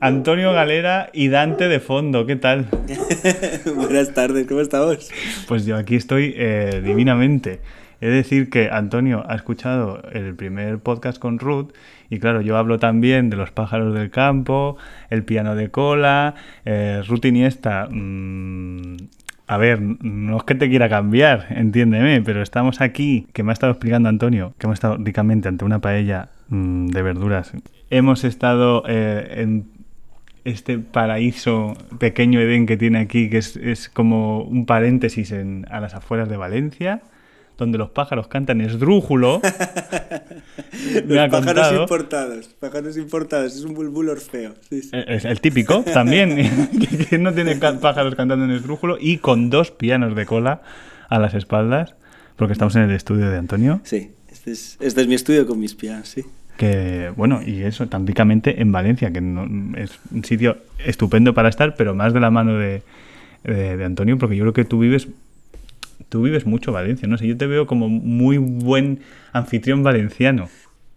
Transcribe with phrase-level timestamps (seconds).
[0.00, 2.68] Antonio Galera y Dante de fondo, ¿qué tal?
[3.76, 5.10] Buenas tardes, ¿cómo estamos?
[5.48, 7.60] Pues yo aquí estoy eh, divinamente.
[8.00, 11.72] He de decir que Antonio ha escuchado el primer podcast con Ruth
[12.10, 14.76] y claro, yo hablo también de los pájaros del campo,
[15.10, 17.88] el piano de cola, eh, Ruth Iniesta.
[17.90, 18.96] mmm,
[19.48, 23.54] a ver, no es que te quiera cambiar, entiéndeme, pero estamos aquí, que me ha
[23.54, 27.52] estado explicando Antonio, que hemos estado ricamente ante una paella mmm, de verduras.
[27.90, 29.77] Hemos estado eh, en
[30.44, 35.80] este paraíso pequeño Edén que tiene aquí, que es, es como un paréntesis en, a
[35.80, 37.02] las afueras de Valencia,
[37.58, 39.42] donde los pájaros cantan esdrújulo.
[41.06, 44.54] Los pájaros importados, pájaros importados, es un bulbul orfeo.
[44.68, 44.90] Sí, sí.
[44.92, 46.36] Es el típico también,
[46.78, 50.62] que, que no tiene pájaros cantando en esdrújulo y con dos pianos de cola
[51.08, 51.94] a las espaldas,
[52.36, 53.80] porque estamos en el estudio de Antonio.
[53.84, 56.24] Sí, este es, este es mi estudio con mis pianos, sí.
[56.58, 61.48] Que, bueno, y eso, tan ricamente en Valencia, que no- es un sitio estupendo para
[61.48, 62.82] estar, pero más de la mano de,
[63.44, 65.08] de- de Antonio, porque yo creo que tú vives,
[66.08, 68.98] tú vives mucho Valencia, no sé, yo te veo como muy buen
[69.32, 70.48] anfitrión valenciano.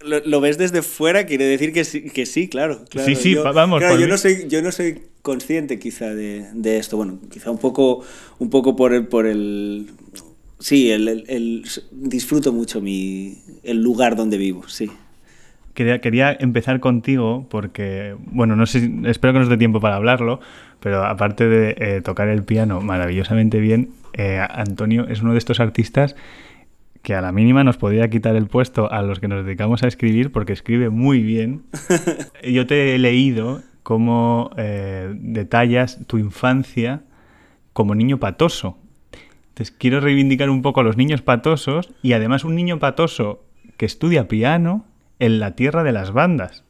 [0.03, 2.83] Lo, lo ves desde fuera, quiere decir que sí, que sí claro.
[2.89, 3.07] claro.
[3.07, 4.11] Sí, sí, yo, va- vamos, claro, yo, mí.
[4.11, 6.97] no soy, yo no soy consciente quizá de, de esto.
[6.97, 8.03] Bueno, quizá un poco,
[8.39, 9.05] un poco por el...
[9.05, 9.91] Por el
[10.57, 14.89] sí, el, el- el- disfruto mucho mi, el lugar donde vivo, sí.
[15.73, 20.39] Quería, quería empezar contigo porque, bueno, no sé, espero que nos dé tiempo para hablarlo,
[20.79, 25.59] pero aparte de eh, tocar el piano maravillosamente bien, eh, Antonio es uno de estos
[25.59, 26.15] artistas
[27.01, 29.87] que a la mínima nos podría quitar el puesto a los que nos dedicamos a
[29.87, 31.63] escribir porque escribe muy bien.
[32.43, 37.01] Yo te he leído cómo eh, detallas tu infancia
[37.73, 38.77] como niño patoso.
[39.49, 43.43] Entonces quiero reivindicar un poco a los niños patosos y además un niño patoso
[43.77, 44.85] que estudia piano
[45.21, 46.63] en la tierra de las bandas.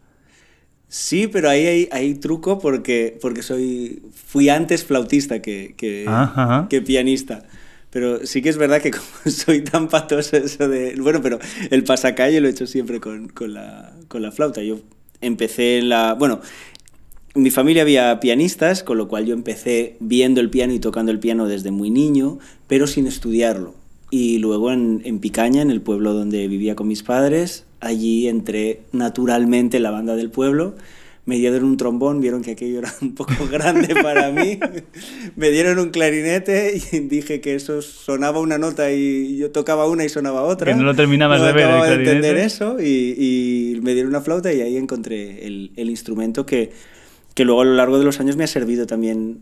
[0.90, 6.68] Sí, pero ahí hay, hay truco porque, porque soy, fui antes flautista que, que, Ajá.
[6.70, 7.44] que pianista.
[7.92, 10.96] Pero sí que es verdad que como soy tan patoso eso de...
[11.00, 14.62] Bueno, pero el pasacalle lo he hecho siempre con, con, la, con la flauta.
[14.62, 14.82] Yo
[15.22, 16.14] empecé en la...
[16.14, 16.42] Bueno,
[17.36, 21.14] en mi familia había pianistas, con lo cual yo empecé viendo el piano y tocando
[21.14, 23.76] el piano desde muy niño, pero sin estudiarlo.
[24.10, 28.82] Y luego en, en Picaña, en el pueblo donde vivía con mis padres, allí entré
[28.92, 30.76] naturalmente en la banda del pueblo.
[31.24, 34.60] Me dieron un trombón, vieron que aquello era un poco grande para mí.
[35.36, 40.04] Me dieron un clarinete y dije que eso sonaba una nota y yo tocaba una
[40.04, 40.72] y sonaba otra.
[40.72, 43.16] Que no lo terminabas No de ver, el de entender eso y,
[43.76, 46.72] y me dieron una flauta y ahí encontré el, el instrumento que,
[47.36, 49.42] que luego a lo largo de los años me ha servido también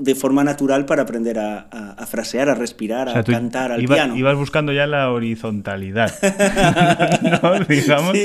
[0.00, 3.70] de forma natural para aprender a, a- a frasear, a respirar, O sea, a cantar
[3.72, 4.16] al iba- piano.
[4.16, 6.12] ibas buscando ya la horizontalidad,
[7.42, 7.60] ¿no?
[7.68, 8.16] digamos.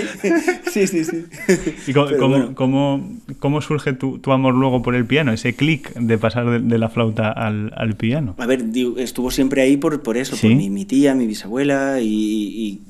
[0.72, 1.04] Sí, sí, sí.
[1.06, 1.76] sí.
[1.88, 2.56] ¿Y cómo, bueno.
[2.56, 3.10] cómo-
[3.40, 5.32] cómo surge tu, tu amor luego por el piano?
[5.32, 8.36] Ese clic de pasar de, de la flauta al, al piano.
[8.38, 8.64] A ver,
[8.98, 10.48] estuvo siempre ahí por, por eso, ¿Sí?
[10.48, 12.08] por mi, mi tía, mi bisabuela y,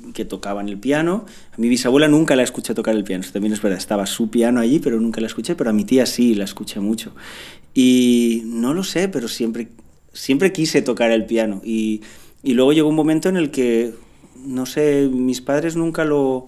[0.05, 1.25] y que tocaban el piano.
[1.53, 4.29] A mi bisabuela nunca la escuché tocar el piano, eso también es verdad, estaba su
[4.29, 7.13] piano allí, pero nunca la escuché, pero a mi tía sí la escuché mucho.
[7.77, 9.69] Y no lo sé, pero siempre,
[10.13, 11.61] siempre quise tocar el piano.
[11.63, 12.01] Y,
[12.43, 13.93] y luego llegó un momento en el que,
[14.45, 16.45] no sé, mis padres nunca lo,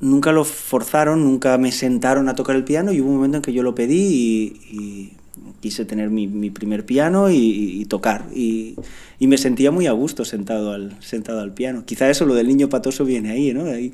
[0.00, 3.42] nunca lo forzaron, nunca me sentaron a tocar el piano y hubo un momento en
[3.42, 5.12] que yo lo pedí y,
[5.60, 8.26] quise tener mi, mi primer piano y, tocar.
[8.34, 8.76] Y,
[9.18, 11.84] y me sentía muy a gusto sentado al, sentado al piano.
[11.84, 13.64] Quizá eso, lo del niño patoso viene ahí, ¿no?
[13.66, 13.92] Ahí,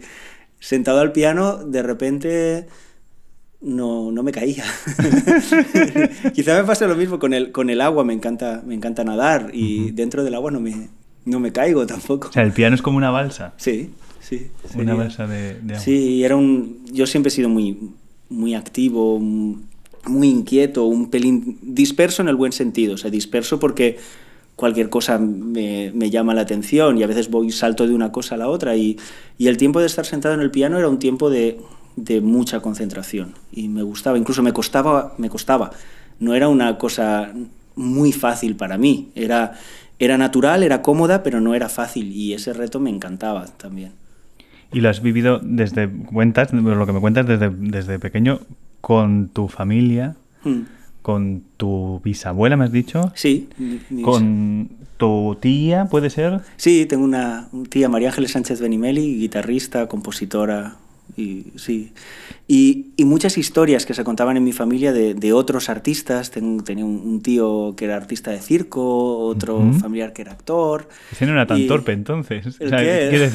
[0.61, 2.67] sentado al piano, de repente
[3.67, 4.65] no, no me caía.
[6.35, 9.51] Quizá me pasa lo mismo con el, con el agua, me encanta, me encanta nadar
[9.53, 10.89] y dentro del agua no me,
[11.25, 12.29] no me caigo tampoco.
[12.29, 13.55] O sea, el piano es como una balsa.
[13.57, 13.91] Sí,
[14.21, 14.47] sí.
[14.77, 15.85] Una balsa de, de agua.
[15.85, 16.85] Sí, era un.
[16.93, 17.91] Yo siempre he sido muy,
[18.29, 22.95] muy activo, muy inquieto, un pelín disperso en el buen sentido.
[22.95, 23.99] O sea, disperso porque
[24.55, 28.37] cualquier cosa me, me llama la atención y a veces voy salto de una cosa
[28.37, 28.77] a la otra.
[28.77, 28.97] Y,
[29.39, 31.59] y el tiempo de estar sentado en el piano era un tiempo de,
[31.97, 34.19] de mucha concentración y me gustaba.
[34.19, 35.71] Incluso me costaba, me costaba.
[36.21, 37.33] No era una cosa
[37.75, 39.11] muy fácil para mí.
[39.15, 39.53] Era,
[39.99, 43.93] era natural, era cómoda, pero no era fácil y ese reto me encantaba también.
[44.73, 48.41] Y lo has vivido desde, cuentas, lo que me cuentas desde, desde pequeño,
[48.81, 50.63] con tu familia, Hmm.
[51.03, 53.11] con tu bisabuela, me has dicho.
[53.15, 53.49] Sí.
[54.03, 56.41] Con tu tía, ¿puede ser?
[56.57, 60.77] Sí, tengo una tía, María Ángeles Sánchez Benimeli, guitarrista, compositora,
[61.17, 61.93] y sí.
[62.49, 66.31] Y, y muchas historias que se contaban en mi familia de, de otros artistas.
[66.31, 70.89] Ten- tenía un, un tío que era artista de circo, otro familiar que era actor.
[71.11, 72.47] Ese no era tan Y- torpe entonces.
[72.47, 73.31] O ¿El sea, qué?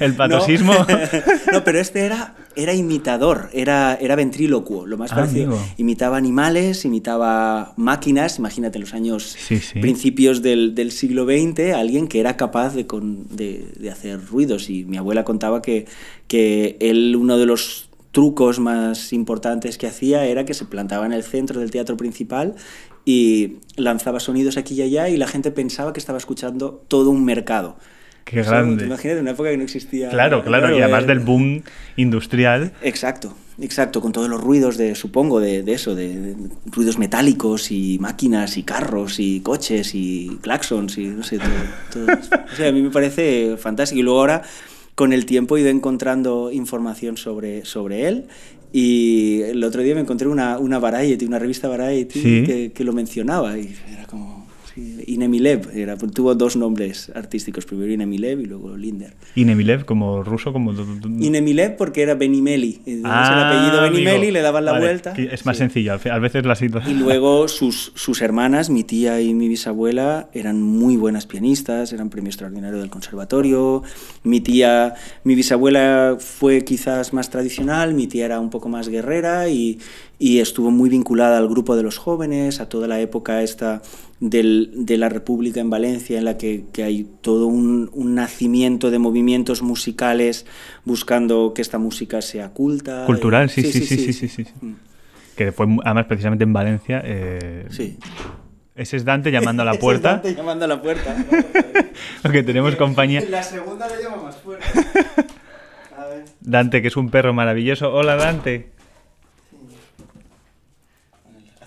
[0.00, 0.16] el No.
[0.16, 0.72] patosismo.
[1.52, 5.46] No, pero este era, era imitador, era, era ventrílocuo, lo más Ah, parecido.
[5.52, 5.66] amigo.
[5.78, 9.80] Imitaba animales, imitaba máquinas, imagínate en los años Sí, sí.
[9.80, 14.70] principios del, del siglo XX, alguien que era capaz de, con- de- de hacer ruidos.
[14.70, 15.86] Y mi abuela contaba que,
[16.28, 21.12] que él, uno de los trucos más importantes que hacía era que se plantaba en
[21.12, 22.56] el centro del teatro principal
[23.04, 27.24] y lanzaba sonidos aquí y allá y la gente pensaba que estaba escuchando todo un
[27.24, 27.76] mercado.
[28.24, 28.86] Qué Eso, grande.
[28.86, 30.08] Imagínate, una época que no existía...
[30.10, 31.62] Claro, claro, y además del boom
[31.96, 32.72] industrial.
[32.82, 36.36] Exacto, exacto, con todos los ruidos de, supongo, de, de eso, de, de
[36.66, 42.16] ruidos metálicos y máquinas y carros y coches y claxons y no sé, todo, todo.
[42.52, 43.98] O sea, a mí me parece fantástico.
[43.98, 44.42] Y luego ahora,
[44.94, 48.26] con el tiempo, he ido encontrando información sobre, sobre él.
[48.72, 52.42] Y el otro día me encontré una, una Variety, una revista Variety Sí.
[52.46, 54.39] que, que lo mencionaba y era como...
[54.74, 59.14] sí, Inemilev, era, tuvo dos nombres artísticos, primero Inemilev y luego Linder.
[59.34, 60.72] Y Nemilev como ruso, como...
[60.72, 62.80] Inemilev porque era Benimeli.
[62.86, 64.32] Es el Ah, apellido Benimeli, amigo.
[64.32, 65.12] le daban la Vale, vuelta.
[65.16, 65.60] Es más Sí.
[65.64, 66.98] sencillo, a veces la Y situación...
[67.00, 72.28] luego sus, sus hermanas, mi tía y mi bisabuela, eran muy buenas pianistas, eran premio
[72.30, 73.82] extraordinario del conservatorio.
[74.24, 74.94] Mi tía,
[75.24, 79.78] mi bisabuela fue quizás más tradicional, mi tía era un poco más guerrera y,
[80.18, 83.82] y estuvo muy vinculada al grupo de los jóvenes, a toda la época esta
[84.20, 88.90] del- de la República en Valencia, en la que, que hay todo un, un nacimiento
[88.90, 90.44] de movimientos musicales
[90.84, 93.04] buscando que esta música sea culta.
[93.06, 94.44] Cultural, sí, sí, sí, sí, sí, sí.
[94.60, 94.72] Mm,
[95.36, 97.00] Que fue además precisamente en Valencia.
[97.04, 97.96] eh, sí.
[98.76, 100.12] Ese es Dante llamando a la puerta.
[100.12, 101.14] Dante llamando a la puerta.
[102.22, 103.22] Porque tenemos compañía.
[103.28, 104.64] La segunda le llama más fuerte.
[105.96, 106.24] A ver.
[106.40, 107.92] Dante, que es un perro maravilloso.
[107.92, 108.70] Hola, Dante.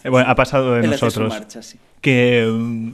[0.04, 1.30] Eh, Bueno, ha pasado de Él hace su nosotros.
[1.34, 1.78] marcha, sí.
[2.02, 2.48] Que.
[2.52, 2.92] mm,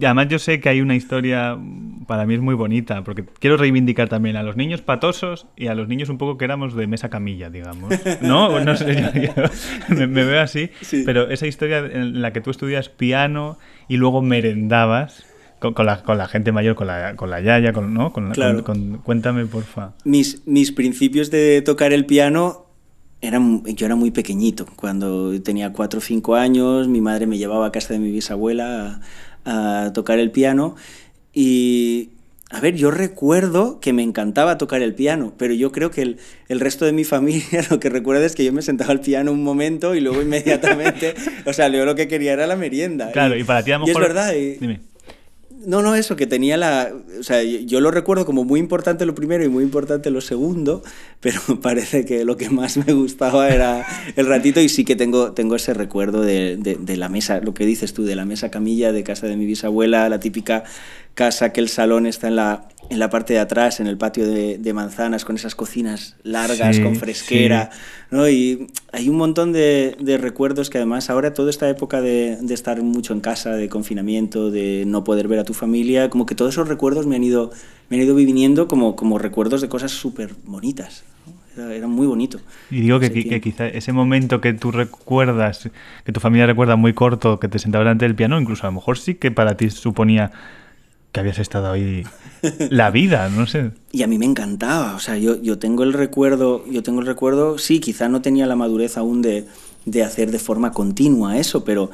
[0.00, 1.56] y además, yo sé que hay una historia.
[1.56, 3.02] mm, Para mí es muy bonita.
[3.02, 6.44] Porque quiero reivindicar también a los niños patosos y a los niños un poco que
[6.44, 7.92] éramos de mesa camilla, digamos.
[8.20, 8.60] ¿No?
[8.60, 9.32] No sé, yo, yo
[9.96, 10.70] me, me veo así.
[10.80, 11.02] Sí.
[11.04, 13.58] Pero esa historia en la que tú estudias piano
[13.88, 15.26] y luego merendabas.
[15.60, 18.14] Con, con la, con la gente mayor, con la, con la yaya, con, ¿no?
[18.14, 18.64] Con, Claro.
[19.04, 19.92] cuéntame, porfa.
[20.06, 22.64] Mis, mis principios de tocar el piano
[23.22, 24.66] eran, yo era muy pequeñito.
[24.76, 29.00] Cuando tenía 4 o 5 años, mi madre me llevaba a casa de mi bisabuela
[29.44, 30.76] a, a tocar el piano.
[31.32, 32.10] Y,
[32.50, 36.16] a ver, yo recuerdo que me encantaba tocar el piano, pero yo creo que el,
[36.48, 39.30] el resto de mi familia lo que recuerda es que yo me sentaba al piano
[39.32, 41.14] un momento y luego inmediatamente,
[41.46, 43.12] o sea, yo lo que quería era la merienda.
[43.12, 44.34] Claro, y para ti a lo y es mejor- verdad.
[44.34, 44.80] y- Dime.
[45.66, 46.90] No, no, eso, que tenía la...
[47.18, 50.82] O sea, yo lo recuerdo como muy importante lo primero y muy importante lo segundo,
[51.20, 53.86] pero parece que lo que más me gustaba era
[54.16, 57.54] el ratito y sí que tengo, tengo ese recuerdo de, de- de la mesa, lo
[57.54, 60.64] que dices tú, de la mesa camilla de casa de mi bisabuela, la típica
[61.14, 64.26] casa que el salón está en la, en la parte de atrás, en el patio
[64.26, 67.78] de, de manzanas, con esas cocinas largas, Sí, con fresquera, sí.
[68.10, 68.28] ¿no?
[68.28, 72.54] Y hay un montón de, de recuerdos que además ahora toda esta época de, de
[72.54, 76.34] estar mucho en casa, de confinamiento, de no poder ver a tu familia, como que
[76.34, 77.50] todos esos recuerdos me han ido,
[77.88, 81.04] me han ido viniendo como, como recuerdos de cosas súper bonitas.
[81.26, 81.62] ¿no?
[81.64, 82.40] Era, era muy bonito.
[82.70, 85.70] Y digo que, que quizá ese momento que tú recuerdas,
[86.04, 88.74] que tu familia recuerda muy corto, que te sentabas delante del piano, incluso a lo
[88.74, 90.32] mejor sí que para ti suponía
[91.12, 92.04] que habías estado ahí
[92.70, 93.70] la vida, no sé.
[93.92, 97.06] Y a mí me encantaba, o sea, yo, yo tengo el recuerdo, yo tengo el
[97.06, 99.46] recuerdo, sí, quizá no tenía la madurez aún de,
[99.84, 101.90] de hacer de forma continua eso, pero,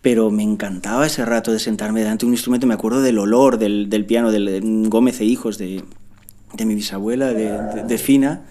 [0.00, 3.58] pero me encantaba ese rato de sentarme delante de un instrumento, me acuerdo del olor
[3.58, 5.82] del, del piano, del de Gómez e Hijos, de,
[6.54, 8.42] de mi bisabuela, de, de- de Fina.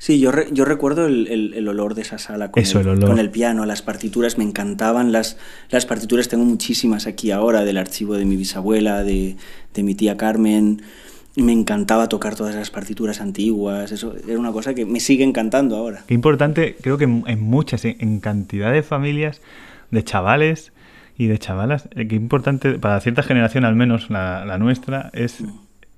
[0.00, 3.00] Sí, yo, re- yo recuerdo el, el- el olor de esa sala con, Eso, el,
[3.00, 5.38] con el piano, las partituras, me encantaban las,
[5.70, 9.36] las partituras, tengo muchísimas aquí ahora, del archivo de mi bisabuela, de,
[9.74, 10.82] de mi tía Carmen,
[11.34, 15.76] me encantaba tocar todas las partituras antiguas, eso era una cosa que me sigue encantando
[15.76, 16.04] ahora.
[16.06, 19.40] Qué importante, creo que en, en muchas, en, en cantidad de familias,
[19.90, 20.72] de chavales
[21.16, 25.42] y de chavalas, eh, qué importante, para cierta generación al menos, la, la nuestra, es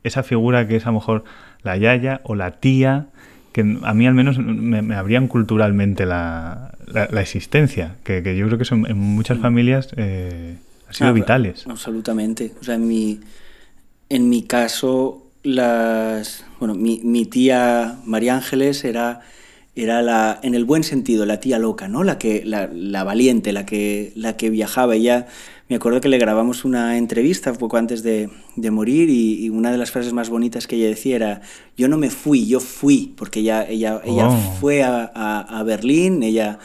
[0.04, 1.24] esa figura que es a lo mejor
[1.62, 3.08] la yaya o la tía,
[3.52, 8.36] que a mí al menos me, me abrían culturalmente la, la- la existencia, que, que
[8.36, 10.56] yo creo que son en muchas familias eh,
[10.88, 11.66] han sido Ah, vitales.
[11.66, 12.52] Absolutamente.
[12.60, 13.20] O sea, en mi,
[14.08, 19.20] en mi caso, las, bueno, mi, mi tía María Ángeles era,
[19.76, 22.02] era la, en el buen sentido, la tía loca, ¿no?
[22.04, 24.96] La, que, la, la valiente, la que, la que viajaba.
[24.96, 25.26] Ella,
[25.70, 29.70] me acuerdo que le grabamos una entrevista poco antes de, de morir y, y, una
[29.70, 31.40] de las frases más bonitas que ella decía era,
[31.76, 34.56] yo no me fui, yo fui, porque ella, ella, ella Oh.
[34.60, 36.58] fue a, a, a Berlín, ella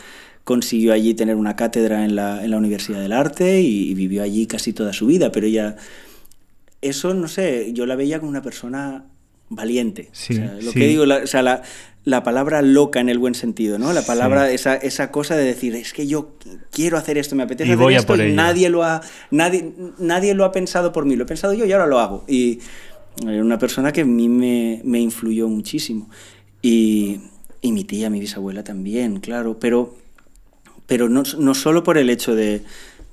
[0.44, 4.24] consiguió allí tener una cátedra en la, en la Universidad del Arte y, y vivió
[4.24, 5.76] allí casi toda su vida, pero ella,
[6.82, 9.06] eso, no sé, yo la veía como una persona
[9.50, 10.10] valiente.
[10.14, 10.80] Sí, o sea, lo sí.
[10.80, 11.62] que digo, la, o sea, la,
[12.06, 13.92] la palabra loca en el buen sentido, ¿no?
[13.92, 16.36] La palabra, esa, esa cosa de decir, es que yo
[16.72, 18.36] quiero hacer esto, me apetece Y hacer voy a esto por y ello.
[18.36, 21.72] nadie lo, ha, nadie, nadie lo ha pensado por mí, lo he pensado yo y
[21.72, 22.24] ahora lo hago.
[22.28, 22.60] Y
[23.24, 26.08] era una persona que a mí me, me influyó muchísimo.
[26.62, 27.22] Y,
[27.62, 29.96] y mi tía, mi bisabuela también, claro, pero,
[30.86, 32.62] pero no, no solo por el hecho de,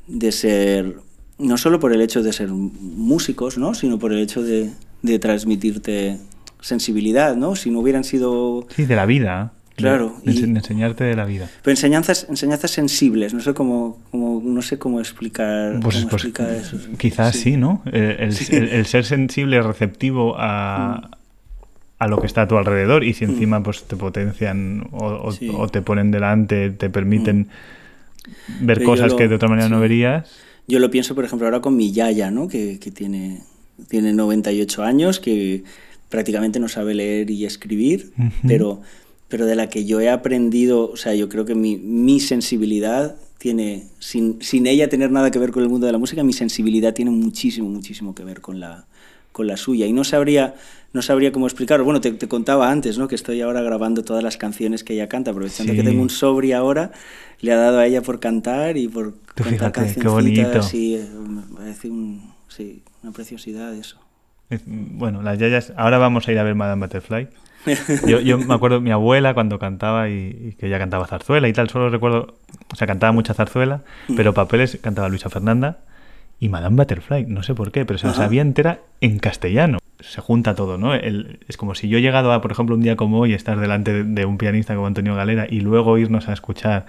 [0.07, 0.97] de ser
[1.39, 3.75] no solo por el hecho de ser músicos, ¿no?
[3.75, 4.71] sino por el hecho de,
[5.03, 6.19] de transmitirte
[6.63, 7.55] sensibilidad, ¿no?
[7.57, 8.67] Si no hubieran sido...
[8.75, 9.53] Sí, de la vida.
[9.77, 11.49] Claro, De, de y- ense- de enseñarte de la vida.
[11.63, 16.25] Pero enseñanzas, enseñanzas sensibles, no sé cómo, cómo- no sé cómo explicar, Pues, cómo pues,
[16.25, 16.77] explicar eso.
[16.99, 17.83] quizás sí, ¿no?
[17.87, 18.55] El, el- Sí.
[18.55, 21.11] el- el ser sensible, receptivo a,
[21.99, 25.31] a lo que está a tu alrededor y si encima pues te potencian o, o-
[25.31, 25.33] Mm.
[25.33, 25.49] Sí.
[25.51, 25.55] Mm.
[25.57, 27.49] o te ponen delante, te permiten
[28.61, 30.31] ver Pero yo cosas lo- que de otra manera no verías.
[30.69, 32.47] Yo lo pienso, por ejemplo, ahora con mi Yaya, ¿no?
[32.47, 33.41] que, que tiene,
[33.89, 35.65] tiene 98 años, que
[36.13, 38.47] prácticamente no sabe leer y escribir, Ujú.
[38.47, 38.81] pero,
[39.29, 43.17] pero de la que yo he aprendido, o sea, yo creo que mi, mi sensibilidad
[43.39, 46.33] tiene, sin, sin ella tener nada que ver con el mundo de la música, mi
[46.35, 48.85] sensibilidad tiene muchísimo, muchísimo que ver con la,
[49.33, 49.87] con la suya.
[49.87, 50.55] Y no sabría,
[50.93, 51.85] no sabría cómo explicarlo.
[51.85, 53.09] Bueno, te, te contaba antes, ¿no?
[53.09, 55.79] Que estoy ahora grabando todas las canciones que ella canta, aprovechando Sí.
[55.79, 56.93] que tengo un sobri ahora,
[57.41, 60.63] le ha dado a ella por cantar y por Tú contar fíjate, qué bonito.
[60.63, 63.97] Sí, eh, me parece un, sí, una preciosidad eso.
[64.67, 65.73] Bueno, las yayas.
[65.77, 67.29] Ahora vamos a ir a ver Madame Butterfly.
[68.09, 70.15] Yo, yo me acuerdo mi abuela cuando cantaba y,
[70.51, 71.71] y que ella cantaba zarzuela y tal.
[71.71, 72.35] Solo recuerdo,
[72.73, 74.17] o sea, cantaba mucha zarzuela, Mm.
[74.17, 75.79] pero papeles cantaba Luisa Fernanda
[76.41, 77.27] y Madame Butterfly.
[77.27, 79.79] No sé por qué, pero se la sabía entera en castellano.
[80.01, 80.93] Se junta todo, ¿no?
[80.95, 83.61] El- es como si yo he llegado a, por ejemplo, un día como hoy, estar
[83.61, 86.87] delante de, de un pianista como Antonio Galera y luego irnos a escuchar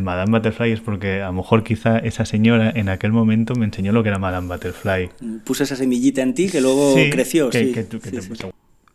[0.00, 3.92] Madame Butterfly es porque a lo mejor quizá esa señora en aquel momento me enseñó
[3.92, 5.10] lo que era Madame Butterfly.
[5.44, 7.50] Puse esa semillita en ti que luego Sí, creció.
[7.50, 7.72] que- sí.
[7.72, 8.52] que que Sí, te puso-.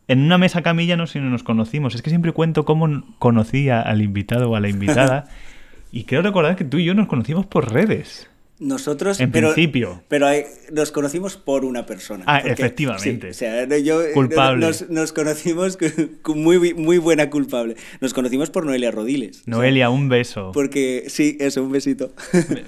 [0.08, 1.94] En una mesa camilla no sé si nos conocimos.
[1.96, 5.27] Es que siempre cuento cómo n- conocí a- al invitado o a la invitada.
[5.92, 8.30] y creo recordar que tú y yo nos conocimos por redes.
[8.60, 10.02] Nosotros, En pero, principio.
[10.08, 12.24] pero hay- nos conocimos por una persona.
[12.28, 13.34] Ah, efectivamente.
[13.34, 14.66] sí, o sea, yo, Culpable.
[14.66, 15.78] Nos, nos conocimos
[16.24, 17.76] con muy, muy buena culpable.
[18.02, 19.42] Nos conocimos por Noelia Rodiles.
[19.42, 20.52] o sea, Noelia, un beso.
[20.54, 22.14] porque, sí, eso, un besito.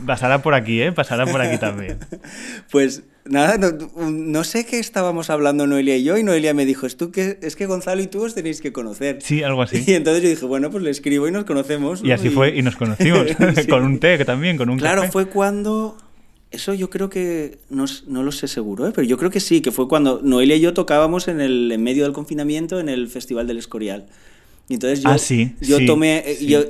[0.05, 0.91] Pasará por aquí, ¿eh?
[0.91, 1.97] Pasará por aquí también.
[2.71, 6.85] Pues nada, no, no sé qué estábamos hablando Noelia y yo, y Noelia me dijo,
[6.85, 9.19] es, tú que, es que Gonzalo y tú os tenéis que conocer.
[9.21, 9.83] Sí, algo así.
[9.85, 12.01] Y entonces yo dije, bueno, pues le escribo y nos conocemos.
[12.03, 13.27] Y así fue, y nos conocimos.
[13.55, 13.67] Sí.
[13.67, 15.11] con un té que también, con un Claro, café.
[15.11, 15.97] fue cuando...
[16.51, 17.59] Eso yo creo que...
[17.69, 18.91] No, no lo sé seguro, ¿eh?
[18.95, 21.83] pero yo creo que sí, que fue cuando Noelia y yo tocábamos en, el, en
[21.83, 24.07] medio del confinamiento en el Festival del Escorial.
[24.67, 26.23] Y entonces yo, Ah, sí, yo sí, tomé...
[26.25, 26.47] eh, sí.
[26.47, 26.63] Yo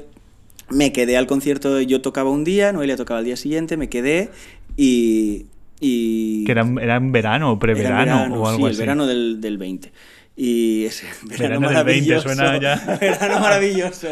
[0.70, 4.30] me quedé al concierto, yo tocaba un día, Noelia tocaba al día siguiente, me quedé
[4.76, 5.46] y...
[5.80, 8.72] y Que era, era en verano o era preverano o algo sí, así.
[8.74, 9.92] el verano del, del 20.
[10.36, 12.22] Y ese verano, Verano del 20 maravilloso.
[12.24, 12.98] suena ya.
[13.02, 14.08] Verano maravilloso.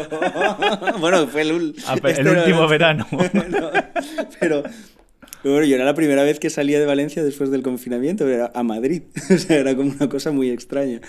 [1.00, 3.06] bueno, fue el, Ah, el este último verano.
[3.10, 3.70] No,
[4.38, 4.62] pero,
[5.42, 8.50] pero bueno, yo era la primera vez que salía de Valencia después del confinamiento, era
[8.54, 9.02] a Madrid.
[9.34, 11.00] O sea, era como una cosa muy extraña.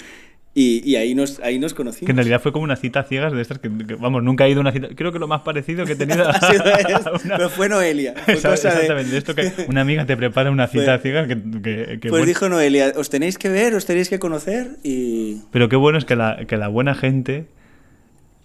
[0.56, 2.08] Y, y ahí, nos, ahí nos conocimos.
[2.08, 4.50] Que en realidad fue como una cita ciegas de estas que, que, vamos, nunca he
[4.50, 4.88] ido a una cita.
[4.96, 7.70] Creo que lo más parecido que he tenido Ha sido a eso, una- Pero fue
[7.70, 8.16] Noelia.
[8.26, 11.28] Fue Esa- cosa de- Exactamente, esto que una amiga te prepara una cita Fue- ciega
[11.28, 12.26] que, que- que Pues bueno.
[12.26, 15.42] dijo Noelia, os tenéis que ver, os tenéis que conocer y...
[15.52, 17.46] Pero qué bueno es que la, que la buena gente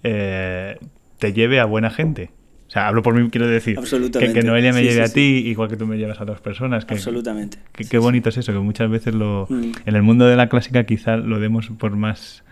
[0.02, 0.78] eh,
[1.18, 2.30] te lleve a buena gente.
[2.74, 3.78] O sea, hablo por mí, quiero decir.
[4.18, 6.24] Que, que Noelia me Sí, lleve sí, a ti, igual que tú me llevas a
[6.24, 6.84] otras personas.
[6.84, 7.58] Que, Absolutamente.
[7.72, 9.72] que- qué bonito es eso, que muchas veces lo, Mm.
[9.86, 12.42] en el mundo de la clásica quizá lo demos por más...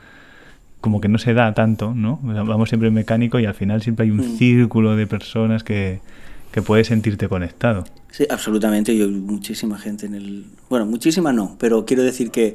[0.80, 2.20] Como que no se da tanto, ¿no?
[2.22, 4.36] Vamos siempre en mecánico y al final siempre hay un Mm.
[4.36, 5.98] círculo de personas que,
[6.52, 7.84] que puedes sentirte conectado.
[8.12, 8.96] Sí, absolutamente.
[8.96, 10.44] Yo muchísima gente en el...
[10.70, 12.54] Bueno, muchísima no, pero quiero decir que,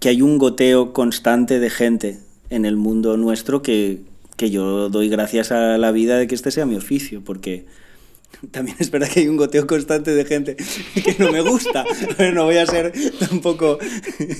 [0.00, 2.18] que hay un goteo constante de gente
[2.50, 4.00] en el mundo nuestro que,
[4.38, 7.66] que yo doy gracias a la vida de que este sea mi oficio, porque
[8.50, 10.56] también es verdad que hay un goteo constante de gente
[10.94, 11.84] que no me gusta.
[12.16, 13.78] Pero no voy a ser tampoco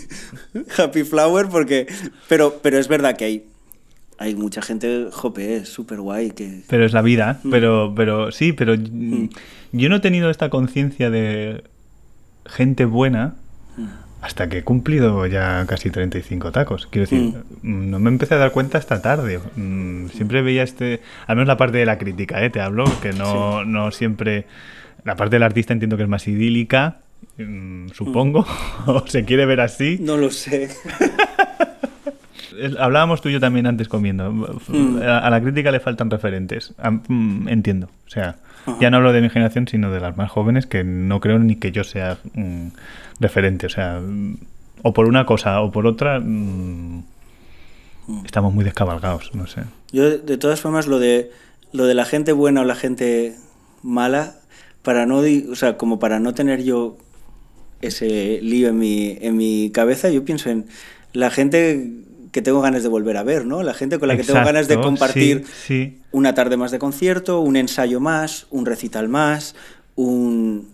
[0.78, 1.86] happy flower porque...
[2.28, 3.44] Pero, pero es verdad que hay,
[4.18, 6.62] hay mucha gente, jope, es súper guay que...
[6.68, 7.50] Pero es la vida, Mm.
[7.50, 9.28] pero, pero sí, pero mm,
[9.72, 11.64] yo no he tenido esta conciencia de
[12.46, 13.34] gente buena
[14.20, 16.86] hasta que he cumplido ya casi 35 tacos.
[16.86, 19.40] Quiero decir, mm, no me empecé a dar cuenta hasta tarde.
[19.56, 22.50] Mm, siempre veía este, al menos la parte de la crítica, ¿eh?
[22.50, 24.46] te hablo, que no, no siempre...
[25.04, 26.98] La parte del artista entiendo que es más idílica,
[27.38, 28.44] mm, supongo,
[28.86, 29.98] o se quiere ver así.
[30.00, 30.68] No lo sé.
[32.78, 34.32] Hablábamos tú y yo también antes comiendo.
[34.32, 34.98] Mm.
[35.00, 36.74] A, la crítica le faltan referentes.
[37.08, 37.88] Mm, entiendo.
[38.06, 38.36] O sea,
[38.72, 38.78] Ajá.
[38.80, 41.56] ya no hablo de mi generación, sino de las más jóvenes, que no creo ni
[41.56, 42.68] que yo sea mm,
[43.20, 43.66] referente.
[43.66, 44.36] O sea, mm,
[44.82, 47.02] o por una cosa o por otra, mm,
[48.24, 49.62] estamos muy descabalgados, no sé.
[49.92, 51.30] Yo, de- todas formas, lo de,
[51.72, 53.34] lo de la gente buena o la gente
[53.82, 54.34] mala,
[54.82, 55.18] para no,
[55.50, 56.96] o sea, como para no tener yo
[57.80, 60.66] ese lío en mi, en mi cabeza, yo pienso en
[61.12, 61.90] la gente
[62.32, 63.62] que tengo ganas de volver a ver, ¿no?
[63.62, 66.02] La gente con la que tengo ganas de compartir sí, sí.
[66.12, 69.54] una tarde más de concierto, un ensayo más, un recital más,
[69.94, 70.68] un-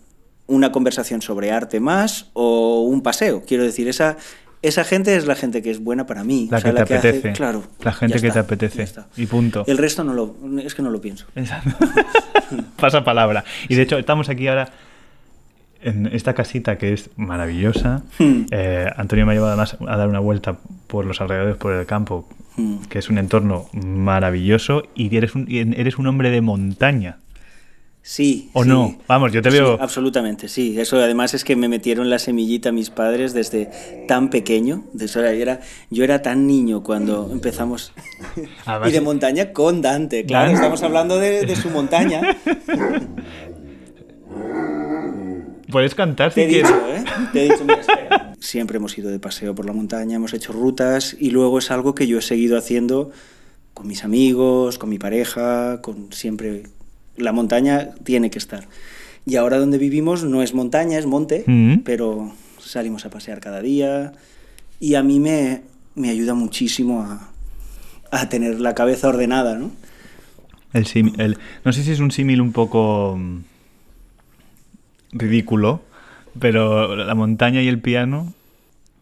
[0.47, 3.43] una conversación sobre arte más o un paseo.
[3.47, 4.17] Quiero decir, esa,
[4.61, 6.49] esa gente es la gente que es buena para mí.
[6.51, 7.33] La o sea, que te hace- apetece.
[7.33, 7.63] claro.
[7.83, 8.87] La gente que está, te apetece.
[9.17, 9.65] Y punto.
[9.67, 11.27] El resto no lo, es que no lo pienso.
[12.77, 13.45] Pasa palabra.
[13.69, 14.69] Y de hecho, estamos aquí ahora
[15.83, 18.03] en esta casita que es maravillosa.
[18.19, 18.43] Hmm.
[18.51, 20.57] Eh, Antonio me ha llevado además a dar una vuelta
[20.95, 22.25] por los alrededores, por el campo,
[22.57, 22.83] Hmm.
[22.89, 27.19] que es un entorno maravilloso y eres un, eres un hombre de montaña.
[28.07, 28.51] Sí.
[28.53, 28.69] ¿O sí.
[28.69, 28.97] no?
[29.09, 30.79] Vamos, yo te Sí, veo- absolutamente, sí.
[30.79, 33.71] Eso además es que me metieron la semillita mis padres desde
[34.07, 34.85] tan pequeño.
[34.93, 35.59] De eso era,
[35.91, 37.93] yo, era, tan niño cuando empezamos.
[38.67, 40.53] Además- y de montaña con Dante, claro.
[40.53, 42.21] Estamos hablando de, de su montaña.
[45.75, 46.69] Puedes cantar si Te he quieres.
[46.71, 47.05] dicho, ¿eh?
[47.33, 48.35] Te he dicho, mira, espera.
[48.41, 51.95] Siempre hemos ido de paseo por la montaña, hemos hecho rutas y luego es algo
[51.95, 53.11] que yo he seguido haciendo
[53.75, 56.63] con mis amigos, con mi pareja, con siempre...
[57.17, 58.69] La montaña tiene que estar.
[59.27, 61.79] Y ahora donde vivimos no es montaña, es monte, Mm.
[61.85, 64.13] pero salimos a pasear cada día
[64.81, 65.63] y a mí me,
[65.97, 67.31] me ayuda muchísimo a,
[68.11, 69.71] a tener la cabeza ordenada, ¿no?
[70.73, 70.87] El
[71.19, 73.39] el- no sé si es un símil un poco mm,
[75.15, 75.81] ridículo,
[76.39, 78.35] pero la montaña y el piano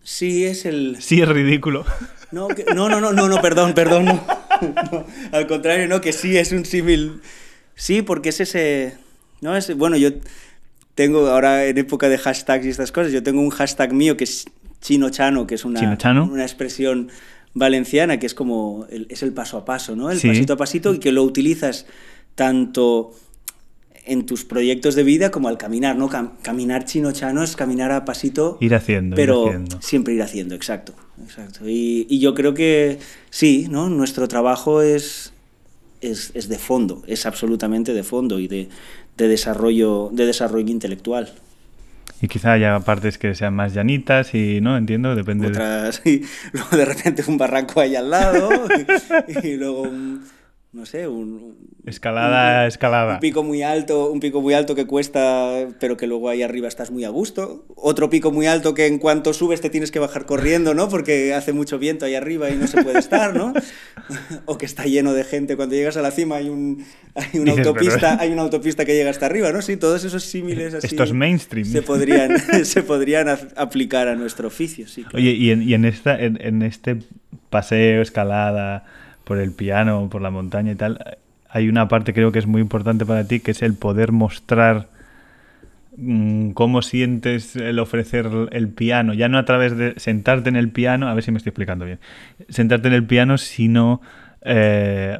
[0.05, 0.97] Sí, es el...
[1.01, 1.85] sí es ridículo.
[2.33, 4.05] No, que- no, no, no, no, no, perdón, perdón.
[4.07, 4.21] No.
[4.63, 7.21] No, al contrario, no, que sí es un símil.
[7.75, 8.97] Sí, porque es ese.
[9.41, 10.11] No, es, bueno, yo
[10.95, 14.25] tengo ahora en época de hashtags y estas cosas, yo tengo un hashtag mío que
[14.25, 14.45] es
[14.81, 15.81] chino-chano, que es una,
[16.23, 17.09] una expresión
[17.55, 18.87] valenciana que es como.
[18.91, 20.11] el- es el paso a paso, ¿no?
[20.11, 20.29] El Sí.
[20.29, 21.87] pasito a pasito y que lo utilizas
[22.35, 23.13] tanto
[24.05, 26.09] en tus proyectos de vida como al caminar, ¿no?
[26.09, 29.81] Cam- caminar chino-chano es caminar a pasito Ir haciendo, ir pero haciendo.
[29.81, 30.93] siempre ir haciendo, exacto.
[31.23, 31.69] exacto.
[31.69, 32.99] Y, y yo creo que
[33.31, 33.89] sí, ¿no?
[33.89, 35.33] Nuestro trabajo es,
[36.01, 38.69] es, es de fondo, es absolutamente de fondo y de,
[39.17, 41.33] de desarrollo, de desarrollo intelectual.
[42.21, 45.53] Y quizá haya partes que sean más llanitas y no entiendo, depende de...
[45.53, 48.49] Otras, y luego de repente un barranco ahí al lado
[49.43, 50.25] y, y luego un,
[50.73, 53.15] no sé, un, Escalada, un- escalada.
[53.15, 56.67] Un pico muy alto, un pico muy alto que cuesta, pero que luego ahí arriba
[56.67, 57.67] estás muy a gusto.
[57.77, 60.89] Otro pico muy alto que en cuanto subes te tienes que bajar corriendo, ¿no?
[60.89, 63.53] Porque hace mucho viento ahí arriba y no se puede estar, ¿no?
[64.47, 65.57] O que está lleno de gente.
[65.57, 68.85] Cuando llegas a la cima hay, un, hay una Dices, autopista, pero- hay una autopista
[68.87, 69.61] que llega hasta arriba, ¿no?
[69.61, 70.87] Sí, todos esos símiles así.
[70.87, 71.67] Esto es mainstream.
[71.67, 75.03] Se podrían, se podrían aplicar a nuestro oficio, sí.
[75.03, 75.19] claro.
[75.19, 76.97] Oye, y en, y en esta, en, en este
[77.51, 78.85] paseo, escalada,
[79.25, 82.61] por el piano, por la montaña y tal, hay una parte creo que es muy
[82.63, 84.89] importante para ti, que es el poder mostrar
[85.97, 90.71] mm, cómo sientes el ofrecer el piano, ya no a través de sentarte en el
[90.71, 91.99] piano, a ver si me estoy explicando bien,
[92.49, 94.01] sentarte en el piano, sino
[94.43, 95.19] eh,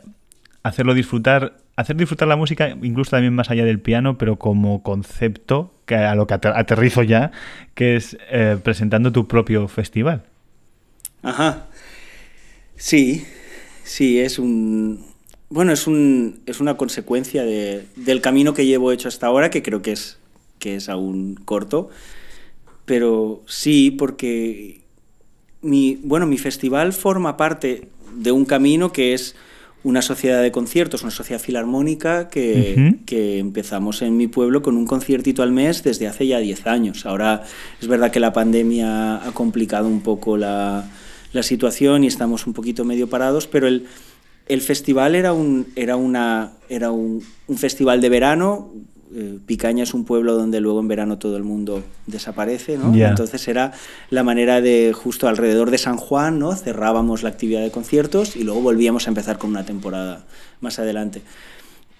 [0.63, 5.75] hacerlo disfrutar, hacer disfrutar la música incluso también más allá del piano, pero como concepto,
[5.87, 7.33] que a lo que ater- aterrizo ya,
[7.75, 10.23] que es eh, presentando tu propio festival.
[11.23, 11.67] Ajá.
[12.77, 13.25] Sí,
[13.85, 15.05] sí, es un.
[15.51, 19.63] Bueno, es, un, es una consecuencia de- del camino que llevo hecho hasta ahora, que
[19.63, 20.19] creo que es,
[20.59, 21.91] que es aún corto.
[22.85, 24.81] Pero sí, porque
[25.61, 29.37] mi, bueno, mi festival forma parte de un camino que es
[29.85, 34.87] una sociedad de conciertos, una sociedad filarmónica que, que empezamos en mi pueblo con un
[34.87, 37.05] conciertito al mes desde hace ya 10 años.
[37.05, 37.43] Ahora
[37.81, 40.89] es verdad que la pandemia ha complicado un poco la,
[41.33, 43.87] la situación y estamos un poquito medio parados, pero el,
[44.49, 48.71] el festival era un, era una, era un, un festival de verano.
[49.15, 52.95] Eh, Picaña es un pueblo donde luego en verano todo el mundo desaparece, ¿no?
[52.95, 53.11] Ya.
[53.11, 53.73] Entonces era
[54.09, 56.55] la manera de, justo alrededor de San Juan, ¿no?
[56.57, 60.25] Cerrábamos la actividad de conciertos y luego volvíamos a empezar con una temporada
[60.61, 61.21] más adelante.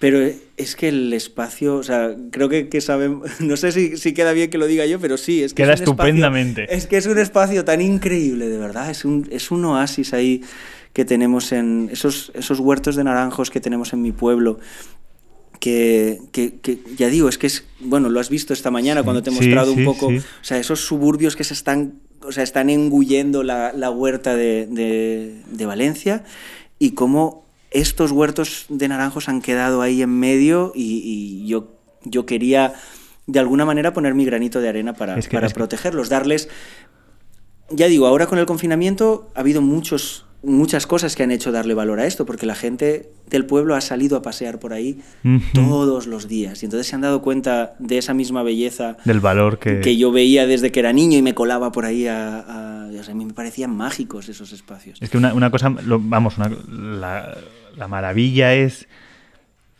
[0.03, 0.19] Pero
[0.57, 4.33] es que el espacio, o sea, creo que, que sabemos, no sé si, si, queda
[4.33, 5.63] bien que lo diga yo, pero sí, es que...
[5.63, 6.63] Queda es un estupendamente.
[6.63, 10.13] Espacio, es que es un espacio tan increíble, de verdad, es un, es un oasis
[10.13, 10.41] ahí
[10.91, 14.59] que tenemos en esos, esos huertos de naranjos que tenemos en mi pueblo.
[15.61, 19.03] Que, que, que, ya digo, es que es, bueno, lo has visto esta mañana sí,
[19.05, 22.33] cuando te he mostrado sí, un poco, o sea, esos suburbios que se están, o
[22.33, 26.25] sea, están engullendo la, la huerta de, de, de Valencia
[26.77, 27.42] y cómo
[27.73, 32.73] estos huertos de naranjos han quedado ahí en medio y, y yo, yo quería
[33.25, 36.49] de alguna manera poner mi granito de arena para, es que, para protegerlos, darles...
[37.69, 41.73] Ya digo, ahora con el confinamiento ha habido muchos, muchas cosas que han hecho darle
[41.73, 45.27] valor a esto, porque la gente del pueblo ha salido a pasear por ahí uh
[45.29, 45.41] -huh.
[45.53, 49.57] todos los días y entonces se han dado cuenta de esa misma belleza del valor
[49.57, 52.85] que, que yo veía desde que era niño y me colaba por ahí a, a,
[52.85, 55.01] a mí me parecían mágicos esos espacios.
[55.01, 57.37] Es que una, una cosa, lo, vamos, una, la,
[57.75, 58.87] la maravilla es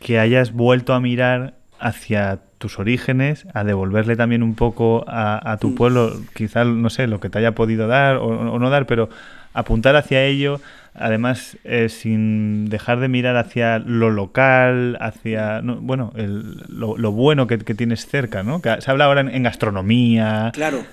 [0.00, 5.58] que hayas vuelto a mirar hacia tus orígenes, a devolverle también un poco a, a
[5.58, 8.86] tu pueblo, quizá, no sé, lo que te haya podido dar o, o no dar,
[8.86, 9.08] pero
[9.52, 10.60] apuntar hacia ello,
[10.94, 17.12] además eh, sin dejar de mirar hacia lo local, hacia, no, bueno, el, lo, lo,
[17.12, 18.60] bueno que, que, tienes cerca, ¿no?
[18.62, 20.50] Que se habla ahora en, en gastronomía.
[20.54, 20.84] Claro.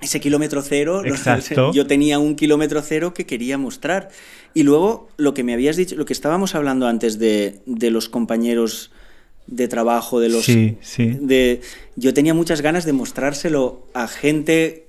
[0.00, 1.72] Ese kilómetro cero, Exacto.
[1.72, 4.10] yo tenía un kilómetro cero que quería mostrar.
[4.52, 8.08] Y luego lo que me habías dicho, lo que estábamos hablando antes de, de los
[8.08, 8.90] compañeros
[9.46, 10.44] de trabajo, de los...
[10.44, 11.16] Sí, sí.
[11.20, 11.62] De,
[11.94, 14.86] yo tenía muchas ganas de mostrárselo a gente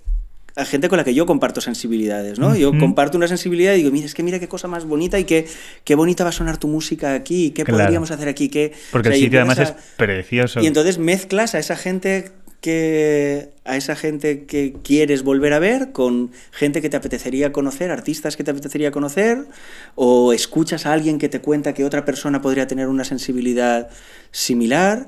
[0.57, 2.47] a gente con la que yo comparto sensibilidades, ¿no?
[2.47, 2.57] Uh -huh.
[2.57, 5.23] Yo comparto una sensibilidad y digo, mira, es que mira qué cosa más bonita y
[5.23, 5.45] qué,
[5.83, 7.83] qué bonita va a sonar tu música aquí, qué claro.
[7.83, 8.73] podríamos hacer aquí, qué...
[8.91, 9.63] Porque o sea, el sitio además a...
[9.63, 10.59] es precioso.
[10.59, 15.91] Y entonces mezclas a esa gente que a esa gente que quieres volver a ver
[15.91, 19.45] con gente que te apetecería conocer, artistas que te apetecería conocer,
[19.95, 23.89] o escuchas a alguien que te cuenta que otra persona podría tener una sensibilidad
[24.31, 25.07] similar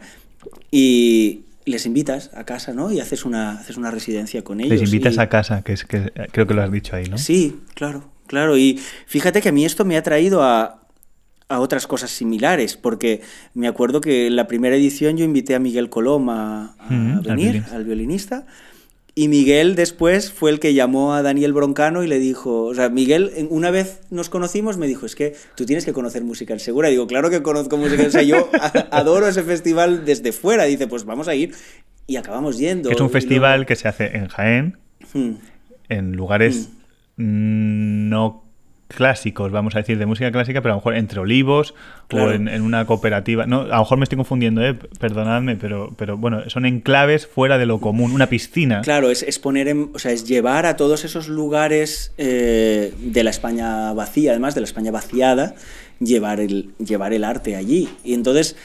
[0.72, 2.92] y, les invitas a casa, ¿no?
[2.92, 4.80] Y haces una, haces una residencia con ellos.
[4.80, 5.20] Les invitas y...
[5.20, 7.20] a casa, que es que creo que lo has dicho ahí, ¿no?
[7.20, 8.58] Sí, claro, claro.
[8.58, 10.79] Y fíjate que a mí esto me ha traído a,
[11.50, 13.22] a otras cosas similares, porque
[13.54, 17.24] me acuerdo que en la primera edición yo invité a Miguel Colom a, a mm,
[17.24, 18.46] venir, al violinista,
[19.20, 22.88] y Miguel después fue el que llamó a Daniel Broncano y le dijo, o sea,
[22.88, 26.62] Miguel, una vez nos conocimos, me dijo, es que tú tienes que conocer música en
[26.62, 26.88] Segura.
[26.88, 28.50] Y digo, claro que conozco música en Segura, yo
[28.92, 30.64] adoro ese festival desde fuera.
[30.64, 31.54] Dice, pues vamos a ir.
[32.08, 32.90] Y acabamos yendo.
[32.92, 33.68] Es un festival luego...
[33.68, 34.78] que se hace en Jaén,
[35.14, 35.32] hmm.
[35.90, 36.70] en lugares
[37.18, 38.08] hmm.
[38.08, 38.49] no
[38.90, 41.76] clásicos, vamos a decir, de música clásica, pero a lo mejor entre olivos
[42.08, 42.32] claro.
[42.32, 43.46] o en, en, una cooperativa.
[43.46, 44.74] No, a lo mejor me estoy confundiendo, ¿eh?
[45.00, 48.82] perdonadme, pero, pero bueno, son enclaves fuera de lo común, una piscina.
[48.82, 53.24] Claro, es, es poner, en, o sea, es llevar a todos esos lugares eh, de
[53.24, 55.54] la España vacía, además de la España vaciada,
[56.00, 57.90] llevar el, llevar el arte allí.
[58.04, 58.56] Y entonces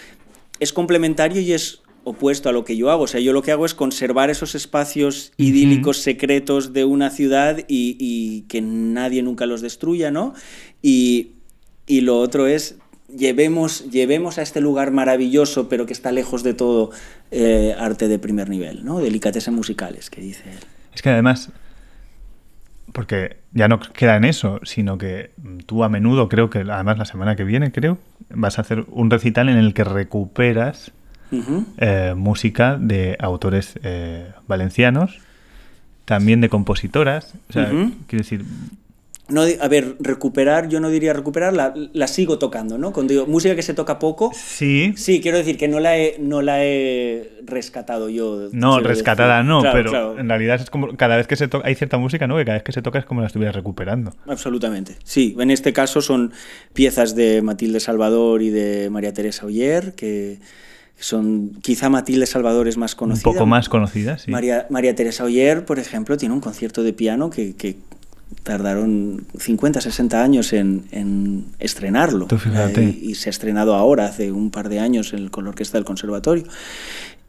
[0.59, 3.05] es complementario y es opuesto a lo que yo hago.
[3.05, 6.05] O sea, yo lo que hago es conservar esos espacios idílicos, uh -huh.
[6.05, 10.35] secretos de una ciudad y, y, que nadie nunca los destruya, ¿no?
[10.83, 11.33] Y,
[11.87, 12.77] y lo otro es
[13.17, 16.91] llevemos, llevemos a este lugar maravilloso, pero que está lejos de todo,
[17.31, 18.99] eh, arte de primer nivel, ¿no?
[18.99, 20.59] Delicatessen musicales, que dice él.
[20.95, 21.51] Es que además,
[22.93, 25.31] porque ya no queda en eso, sino que
[25.67, 27.99] tú a menudo, creo que además la semana que viene, creo,
[28.31, 30.93] vas a hacer un recital en el que recuperas
[31.35, 31.65] Uh -huh.
[31.79, 35.19] eh, música de autores eh, valencianos,
[36.05, 37.35] también de compositoras.
[37.49, 37.93] O sea, uh -huh.
[38.07, 38.45] quiero decir.
[39.27, 42.93] No, a ver, recuperar, yo no diría recuperar, la, la sigo tocando, ¿no?
[42.93, 44.31] Cuando digo música que se toca poco.
[44.35, 44.93] Sí.
[44.97, 48.51] Sí, quiero decir que no la he, no la he rescatado yo.
[48.53, 49.49] No, rescatada decir.
[49.49, 50.19] no, claro, pero claro.
[50.19, 52.37] en realidad es como cada vez que se toca, hay cierta música, ¿no?
[52.37, 54.13] Que cada vez que se toca es como la estuvieras recuperando.
[54.27, 54.97] Absolutamente.
[55.05, 56.33] Sí, en este caso son
[56.75, 60.39] piezas de Matilde Salvador y de María Teresa Oyer, que
[60.99, 63.29] son quizá Matilde Salvador es más conocida.
[63.29, 64.31] Un poco más conocida, sí.
[64.31, 67.77] María, María Teresa Oyer, por ejemplo, tiene un concierto de piano que, que
[68.43, 72.27] tardaron 50, 60 años en, en estrenarlo.
[72.27, 72.85] Tú fíjate.
[72.85, 75.79] Eh, y se ha estrenado ahora, hace un par de años, en, con la orquesta
[75.79, 76.45] del conservatorio.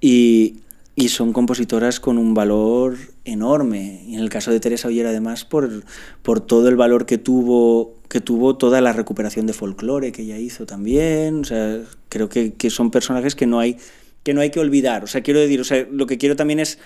[0.02, 0.62] Y,
[0.96, 4.04] y son compositoras con un valor enorme.
[4.08, 5.84] Y en el caso de Teresa Oyer, además, por,
[6.22, 10.38] por todo el valor que tuvo, que tuvo toda la recuperación de folclore que ella
[10.38, 11.42] hizo también.
[11.42, 13.78] O sea, creo que, que, son personajes que no, hay,
[14.24, 15.04] que no hay que olvidar.
[15.04, 16.80] O sea, quiero decir, o sea, lo que quiero también es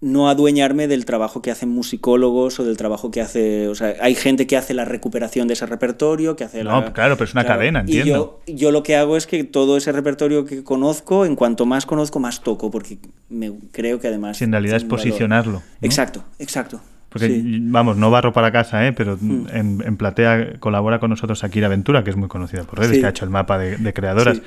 [0.00, 4.14] no adueñarme del trabajo que hacen musicólogos o del trabajo que hace, o sea, hay
[4.14, 6.92] gente que hace la recuperación de ese repertorio, que hace no, la...
[6.92, 8.40] claro, pero es una claro, cadena, entiendo.
[8.46, 11.66] Y yo, yo, lo que hago es que todo ese repertorio que conozco, en cuanto
[11.66, 12.98] más conozco, más toco, porque
[13.28, 14.38] me creo que además...
[14.38, 15.52] Si en realidad es posicionarlo.
[15.52, 15.62] ¿no?
[15.82, 16.80] Exacto, exacto.
[17.10, 17.58] Porque, sí.
[17.62, 18.92] vamos, no barro para casa, ¿eh?
[18.92, 19.46] pero mm.
[19.52, 23.00] en, en, Platea colabora con nosotros Akira Ventura, que es muy conocida por redes, sí.
[23.00, 24.40] que ha hecho el mapa de, de creadoras.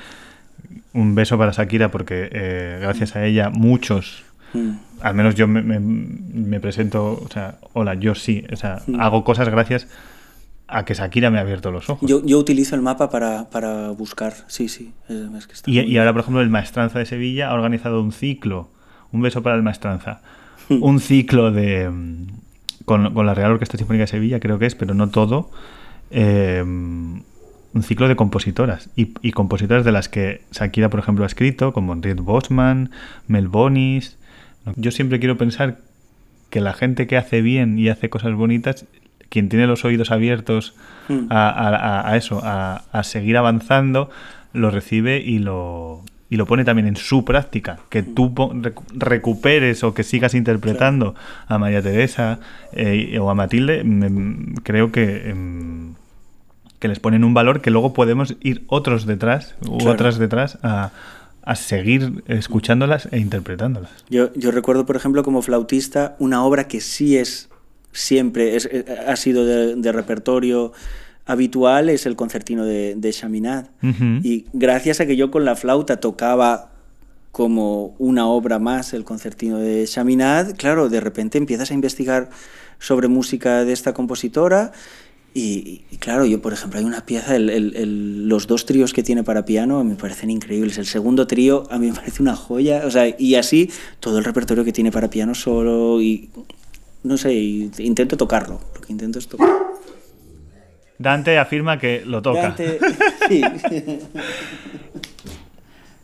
[0.93, 4.23] Un beso para Shakira porque eh, gracias a ella muchos,
[4.55, 4.77] Mm.
[5.01, 9.23] al menos yo me, me- me presento, o sea, hola, yo sí, o sea, hago
[9.23, 9.87] cosas gracias
[10.67, 12.07] a que Shakira me ha abierto los ojos.
[12.07, 14.93] Yo, yo utilizo el mapa para, para buscar, sí, sí.
[15.09, 18.11] Es, que está Y, y ahora, por ejemplo, el Maestranza de Sevilla ha organizado un
[18.11, 18.69] ciclo,
[19.11, 20.21] un beso para el Maestranza,
[20.69, 22.27] un ciclo de mm,
[22.85, 25.49] con, con la Real Orquesta Sinfónica de Sevilla, creo que es, pero no todo,
[26.11, 31.27] eh, un ciclo de compositoras y, y compositoras de las que Shakira, por ejemplo, ha
[31.27, 32.91] escrito, como Riet Bosman,
[33.27, 34.17] Mel Bonis.
[34.75, 35.79] Yo siempre quiero pensar
[36.51, 38.85] que la gente que hace bien y hace cosas bonitas,
[39.29, 40.75] quien tiene los oídos abiertos
[41.09, 41.25] Mm.
[41.31, 44.09] a, a- a- a eso, a, a seguir avanzando,
[44.53, 46.01] lo recibe y lo,
[46.33, 47.77] y lo pone también en su práctica.
[47.89, 51.13] Que tú po- recu- recuperes o que sigas interpretando
[51.47, 52.39] a María Teresa
[52.71, 55.93] eh, o a Matilde, me- creo que, em,
[56.79, 59.91] que les ponen un valor que luego podemos ir otros detrás u Claro.
[59.93, 60.89] otras detrás a,
[61.43, 63.91] a seguir escuchándolas e interpretándolas.
[64.09, 67.47] Yo, yo recuerdo, por ejemplo, como flautista, una obra que sí es
[67.91, 70.73] siempre, es, eh, ha sido de, de repertorio
[71.25, 73.67] habitual, es el concertino de, de Chaminade.
[74.23, 76.71] Y gracias a que yo con la flauta tocaba
[77.31, 82.29] como una obra más el concertino de Chaminade, claro, de repente empiezas a investigar
[82.79, 84.71] sobre música de esta compositora
[85.33, 88.93] y, y claro, yo por ejemplo hay una pieza, el- el- el- los dos tríos
[88.93, 90.77] que tiene para piano me parecen increíbles.
[90.77, 94.25] El segundo trío a mí me parece una joya, o sea, y así todo el
[94.25, 96.29] repertorio que tiene para piano solo y
[97.03, 99.49] no sé, y intento tocarlo, lo que intento es tocar.
[100.97, 102.41] Dante afirma que lo toca.
[102.41, 102.79] Dante,
[103.27, 103.41] sí.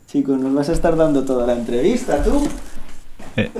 [0.08, 2.46] Chicos, nos vas a estar dando toda la entrevista, tú.
[3.36, 3.50] Eh.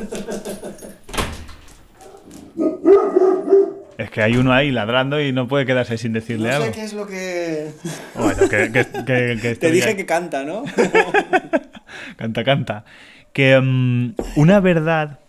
[3.99, 6.67] Es que hay uno ahí ladrando y no puede quedarse sin decirle No algo.
[6.67, 7.71] sé qué es lo que...
[8.15, 9.97] Bueno, que, que- que- que Te dije ahí.
[9.97, 10.65] que canta, ¿no?
[12.17, 12.85] Canta, canta.
[13.33, 15.20] Que mm, una verdad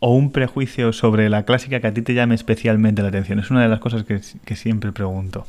[0.00, 3.50] o un prejuicio sobre la clásica que a ti te llame especialmente la atención es
[3.50, 5.46] una de las cosas que, que siempre pregunto.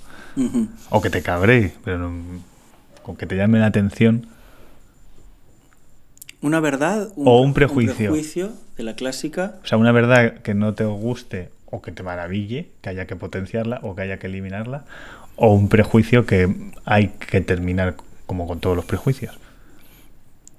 [0.89, 2.21] O que te cabree, pero no-
[3.01, 4.27] con que te llame la atención.
[6.41, 7.95] Una verdad O un pre- prejuicio.
[7.95, 9.55] prejuicio de la clásica.
[9.63, 13.15] O sea, una verdad que no te guste o que te maraville, que haya que
[13.15, 14.83] potenciarla o que haya que eliminarla,
[15.35, 16.53] o un prejuicio que
[16.85, 19.37] hay que terminar como con todos los prejuicios.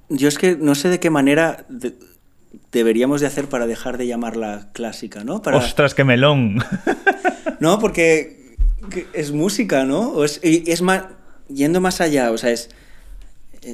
[0.08, 1.94] Yo es que no sé de qué manera de-
[2.70, 5.42] deberíamos de hacer para dejar de llamarla clásica, ¿no?
[5.42, 5.58] Para...
[5.58, 6.58] ¡Ostras, qué melón!
[7.60, 8.56] No, porque
[8.90, 10.10] que es música, ¿no?
[10.10, 11.04] O es, y es más,
[11.48, 12.70] yendo más allá, o sea, es,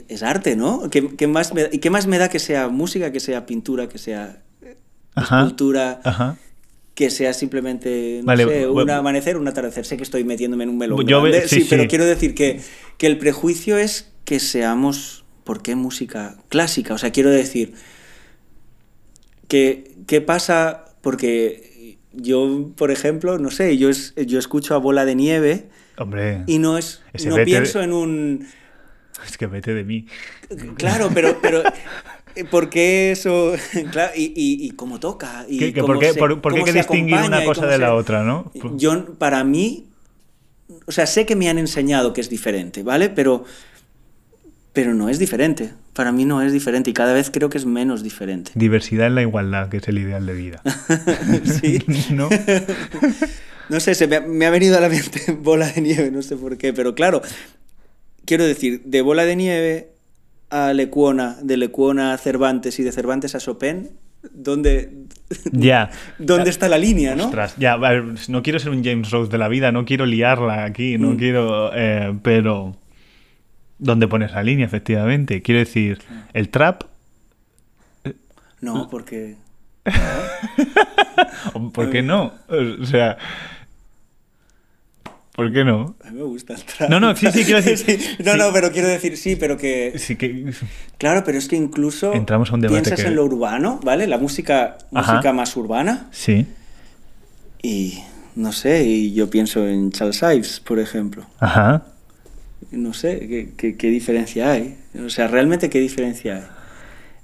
[0.09, 0.91] es arte, ¿no?
[0.91, 3.89] ¿Qué, qué más me, ¿Y qué más me da que sea música, que sea pintura,
[3.89, 4.43] que sea
[5.15, 5.39] Ajá.
[5.41, 6.37] escultura, Ajá.
[6.95, 8.93] que sea simplemente, no Vale, sé, un bueno.
[8.93, 9.87] amanecer, un atardecer?
[9.87, 11.89] Sé que estoy metiéndome en un melón Yo ve- grande, sí, sí, pero sí.
[11.89, 12.61] quiero decir que,
[12.99, 16.93] que el prejuicio es que seamos, ¿por qué música clásica?
[16.93, 17.73] O sea, quiero decir,
[19.49, 20.85] que, ¿qué pasa?
[21.01, 26.45] Porque yo, por ejemplo, no sé, yo, es- yo escucho a Bola de Nieve Hombre,
[26.47, 28.47] y no es no pienso en un
[29.27, 30.07] es que vete de mí.
[30.77, 31.63] claro pero pero
[32.51, 33.53] ¿por qué eso
[33.93, 36.55] claro, y, y, y cómo toca y ¿Qué- qué- cómo por qué- se- por- por
[36.55, 38.53] qué que distinguir una cosa de la otra, no?
[38.77, 39.87] yo para mí
[40.87, 43.45] o sea sé que me han enseñado que es diferente vale pero
[44.79, 47.67] pero no es diferente para mí no es diferente y cada vez creo que es
[47.67, 50.63] menos diferente Diversidad en la igualdad, que es el ideal de vida.
[51.61, 52.29] sí ¿No?
[53.71, 56.23] No sé, se me ha, me ha venido a la mente bola de nieve, no
[56.23, 57.23] sé por qué, pero claro,
[58.25, 59.89] quiero decir, de bola de nieve
[60.49, 63.91] a Lecuona, de Lecuona a Cervantes y de Cervantes a Chopin,
[64.33, 64.91] ¿dónde,
[65.53, 65.91] Ya.
[66.19, 67.31] ¿dónde está la línea, no?
[67.59, 67.77] Ya,
[68.29, 71.17] no quiero ser un James Rose de la vida, no quiero liarla aquí, no Mm.
[71.17, 71.71] quiero.
[71.75, 72.77] eh, pero.
[73.79, 75.43] ¿Dónde pones la línea, efectivamente?
[75.43, 75.99] Quiero decir,
[76.33, 76.83] el trap.
[78.61, 79.37] No, porque...
[81.55, 82.33] ¿o ¿Por qué no?
[82.81, 83.17] O sea.
[85.35, 85.95] ¿Por qué no?
[86.05, 86.91] A mí me gusta el trap.
[86.91, 88.39] No, no, sí, sí, quiero decir- Sí, No, sí.
[88.39, 89.95] no, pero quiero decir, sí, pero que...
[89.97, 90.53] Sí que.
[90.99, 94.09] Claro, pero es que incluso Entramos a un debate piensas que- en lo urbano, ¿vale?
[94.09, 95.13] La música, Ajá.
[95.15, 96.47] música más urbana Sí.
[97.63, 98.01] y...
[98.35, 101.25] No sé, y yo pienso en Charles Ives, por ejemplo.
[101.41, 101.83] Ajá.
[102.71, 104.77] No sé, ¿qué, qué, qué diferencia hay?
[105.05, 106.43] O sea, realmente qué diferencia hay.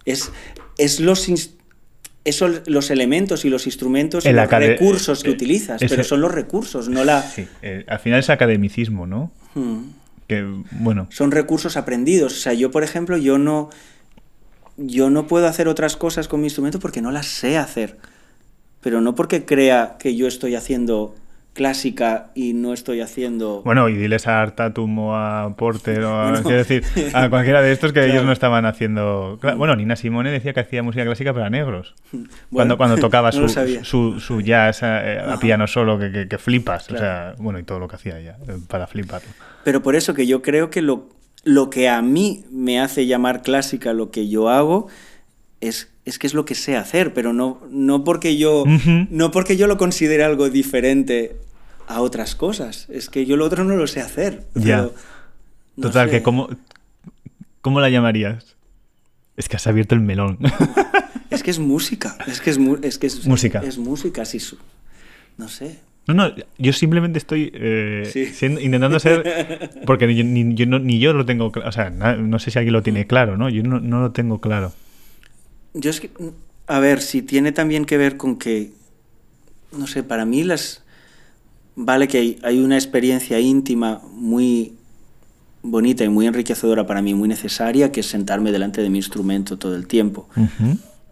[0.05, 0.31] Es,
[0.79, 1.51] es los, ins-
[2.25, 6.21] eso, los elementos y los instrumentos y los recursos que eh, utilizas, ese- pero son
[6.21, 7.23] los recursos, no la...
[7.23, 7.47] Sí.
[7.63, 9.31] eh, al final es academicismo, ¿no?
[9.55, 9.83] Hmm.
[10.29, 11.07] Que, bueno.
[11.11, 12.33] Son recursos aprendidos.
[12.33, 13.69] O sea, yo, por ejemplo, yo no,
[14.77, 17.99] yo no puedo hacer otras cosas con mi instrumento porque no las sé hacer.
[18.81, 21.15] Pero no porque crea que yo estoy haciendo
[21.55, 23.63] clásica y no estoy haciendo...
[23.65, 26.43] Bueno, y diles a Artatum o a Porter o a, Bueno.
[26.43, 26.83] quiero decir,
[27.15, 28.13] a cualquiera de estos que Claro.
[28.13, 29.39] ellos no estaban haciendo...
[29.57, 31.95] Bueno, Nina Simone decía que hacía música clásica para negros.
[32.13, 35.39] Bueno, cuando, cuando tocaba no su, su, su jazz eh, a, Ajá.
[35.41, 36.91] piano solo, que, que- que flipas.
[36.91, 39.29] O sea, bueno, y todo lo que hacía ella, eh, para fliparlo.
[39.63, 41.09] Pero por eso que yo creo que lo,
[41.45, 44.89] lo que a mí me hace llamar clásica lo que yo hago
[45.61, 48.65] es, es que es lo que sé hacer, pero no, no, porque yo,
[49.11, 51.37] no porque yo lo considere algo diferente
[51.87, 52.89] a otras cosas.
[52.91, 54.45] Es que yo lo otro no lo sé hacer.
[54.55, 54.83] Ya.
[54.85, 54.95] pero
[55.77, 56.17] no Total, sé.
[56.17, 56.49] que ¿cómo,
[57.61, 58.57] ¿cómo la llamarías?
[59.37, 60.39] Es que has abierto el melón.
[61.31, 62.17] Es que es música.
[62.29, 63.59] Es que es, mu- es, que es Música.
[63.65, 64.39] Es música, sí.
[65.37, 65.81] No sé.
[66.07, 68.27] No, no, yo simplemente estoy eh, Sí.
[68.27, 69.83] siendo- intentando ser.
[69.85, 71.69] Porque ni, ni- yo, no, ni yo lo tengo claro.
[71.69, 72.85] O sea, na- no sé si alguien lo Mm.
[72.85, 73.49] tiene claro, ¿no?
[73.49, 74.73] Yo no, no lo tengo claro.
[75.73, 76.11] Yo es que,
[76.69, 78.71] a ver, si tiene también que ver con que,
[79.77, 80.84] no sé, para mí las...
[81.77, 84.75] Vale que hay, hay una experiencia íntima muy
[85.65, 89.57] bonita y muy enriquecedora para mí, muy necesaria, que es sentarme delante de mi instrumento
[89.59, 90.29] todo el tiempo.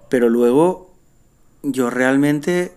[0.09, 0.93] Pero luego
[1.63, 2.73] yo realmente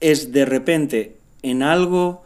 [0.00, 2.24] es de repente en algo,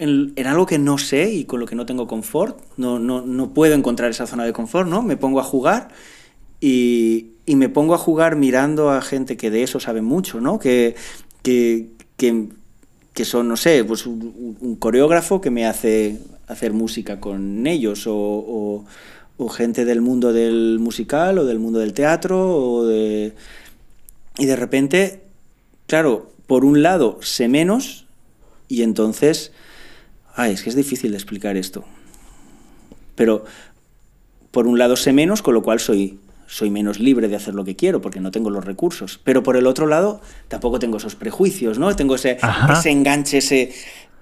[0.00, 3.22] en, en algo que no sé y con lo que no tengo confort, no, no,
[3.22, 5.02] no puedo encontrar esa zona de confort, ¿no?
[5.02, 5.88] Me pongo a jugar
[6.60, 10.58] y, y me pongo a jugar mirando a gente que de eso sabe mucho, ¿no?
[10.58, 10.96] Que,
[11.42, 12.48] que, que,
[13.14, 18.06] que son, no sé, pues un, un coreógrafo que me hace hacer música con ellos
[18.06, 18.84] o, o-
[19.42, 23.32] o gente del mundo del musical o del mundo del teatro o de...
[24.38, 25.22] Y de repente,
[25.86, 28.06] claro, por un lado sé menos
[28.68, 29.52] y entonces...
[30.36, 31.84] Ay, es que es difícil de explicar esto.
[33.14, 33.44] Pero
[34.50, 37.64] por un lado sé menos, con lo cual soy, soy menos libre de hacer lo
[37.64, 39.20] que quiero porque no tengo los recursos.
[39.22, 41.94] Pero por el otro lado tampoco tengo esos prejuicios, ¿no?
[41.96, 42.38] Tengo ese,
[42.78, 43.72] ese enganche, ese,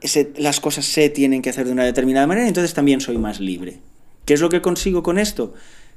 [0.00, 3.40] ese- las cosas se tienen que hacer de una determinada manera, entonces también soy más
[3.40, 3.78] libre.
[4.24, 5.54] ¿Qué es lo que consigo con esto?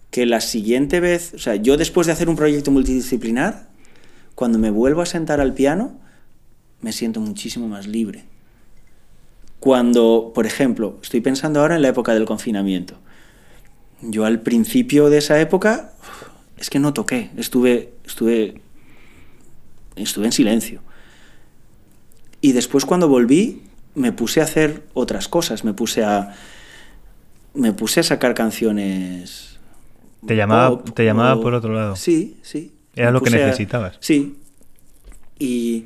[0.09, 3.69] Que la siguiente vez, o sea, yo después de hacer un proyecto multidisciplinar,
[4.35, 5.99] cuando me vuelvo a sentar al piano,
[6.81, 8.23] me siento muchísimo más libre.
[9.61, 12.97] Cuando, por ejemplo, estoy pensando ahora en la época del confinamiento.
[14.01, 15.93] Yo al principio de esa época
[16.57, 18.59] es que no toqué, estuve, estuve,
[19.95, 20.81] estuve en silencio.
[22.41, 23.61] Y después cuando volví
[23.93, 26.33] me puse a hacer otras cosas, me puse a,
[27.53, 29.59] me puse a sacar canciones.
[30.25, 31.95] Te llamaba- pop te llamaba o- por otro lado.
[31.95, 32.73] Sí, sí.
[32.95, 33.97] Era lo que a- necesitabas.
[33.99, 34.37] Sí.
[35.37, 35.85] Y,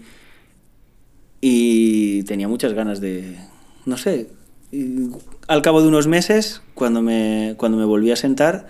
[1.41, 3.37] y tenía muchas ganas de,
[3.85, 4.29] no sé,
[5.47, 8.67] al cabo de unos meses, cuando me, cuando me volví a sentar,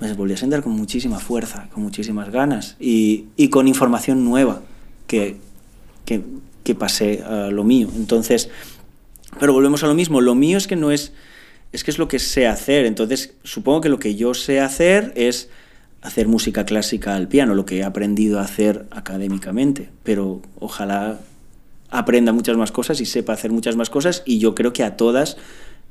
[0.00, 4.62] me volví a sentar con muchísima fuerza, con muchísimas ganas y, y con información nueva
[5.06, 5.36] que,
[6.04, 6.22] que,
[6.62, 7.88] que pasé a lo mío.
[7.96, 8.50] Entonces,
[9.38, 11.12] pero volvemos a lo mismo, lo mío es que no es,
[11.72, 15.12] es que es lo que sé hacer, entonces supongo que lo que yo sé hacer
[15.16, 15.48] es
[16.02, 21.18] hacer música clásica al piano, lo que he aprendido a hacer académicamente, pero ojalá
[21.94, 24.96] aprenda muchas más cosas y sepa hacer muchas más cosas y yo creo que a
[24.96, 25.36] todas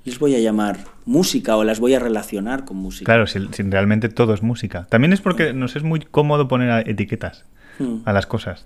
[0.05, 3.05] les voy a llamar música o las voy a relacionar con música.
[3.05, 4.85] Claro, si, si realmente todo es música.
[4.89, 7.45] También es porque nos es muy cómodo poner etiquetas
[7.79, 8.01] Mm.
[8.05, 8.65] a las cosas.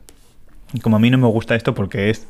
[0.73, 2.28] Y Como a mí no me gusta esto porque es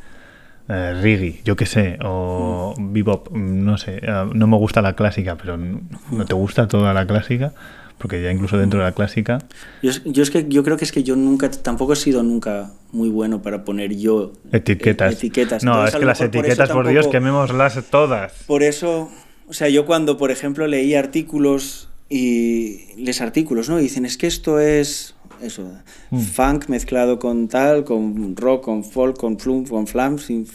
[0.70, 4.94] eh, reggae, yo qué sé, o bebop, mm, no sé, eh, no me gusta la
[4.94, 7.54] clásica, pero no te gusta toda la clásica,
[7.98, 9.40] porque ya incluso dentro de la clásica,
[9.82, 12.24] Yo, es- yo es que yo creo que es que yo nunca tampoco he sido
[12.24, 15.12] nunca muy bueno para poner yo etiquetas.
[15.14, 15.64] e- etiquetas.
[15.64, 18.34] No, Entonces, es que las por etiquetas, por Dios, tampoco- quemémoslas todas.
[18.46, 19.10] Por eso,
[19.48, 23.80] o sea, yo cuando, por ejemplo, leí artículos y les artículos, ¿no?
[23.80, 25.72] Y dicen, es que esto es eso,
[26.10, 26.20] Mm.
[26.22, 30.30] funk mezclado con tal, con rock, con folk, con flum, con flams.
[30.30, 30.46] Y,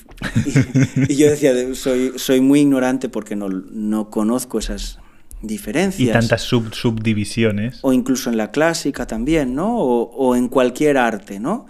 [1.09, 4.98] y- yo decía, de- soy, soy muy ignorante porque no, no conozco esas
[5.42, 6.09] diferencias.
[6.09, 7.78] Y tantas sub, subdivisiones.
[7.83, 9.76] O incluso en la clásica también, ¿no?
[9.78, 11.66] O, o en cualquier arte, ¿no?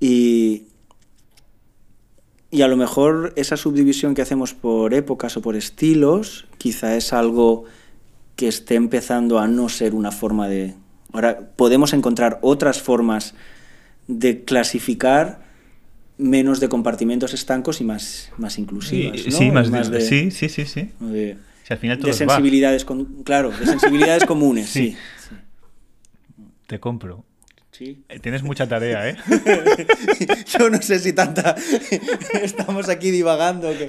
[0.00, 0.64] Y,
[2.50, 7.12] y a lo mejor esa subdivisión que hacemos por épocas o por estilos, quizá es
[7.12, 7.64] algo
[8.36, 10.74] que esté empezando a no ser una forma de...
[11.12, 13.34] Ahora podemos encontrar otras formas
[14.06, 15.46] de clasificar
[16.18, 19.20] menos de compartimentos estancos y más, más inclusivas.
[19.20, 19.36] Sí, ¿no?
[19.38, 20.90] sí, más, Más de- de- sí, sí, sí, sí.
[21.00, 21.36] de-
[21.68, 24.96] Si al final todo de sensibilidades, con- claro, de sensibilidades comunes, Sí.
[25.18, 25.28] sí.
[25.28, 25.36] sí.
[26.66, 27.26] te compro.
[27.78, 28.02] Sí.
[28.08, 29.16] Eh, Tienes mucha tarea, ¿eh?
[30.58, 31.54] Yo no sé si tanta.
[32.42, 33.70] Estamos aquí divagando.
[33.70, 33.88] Que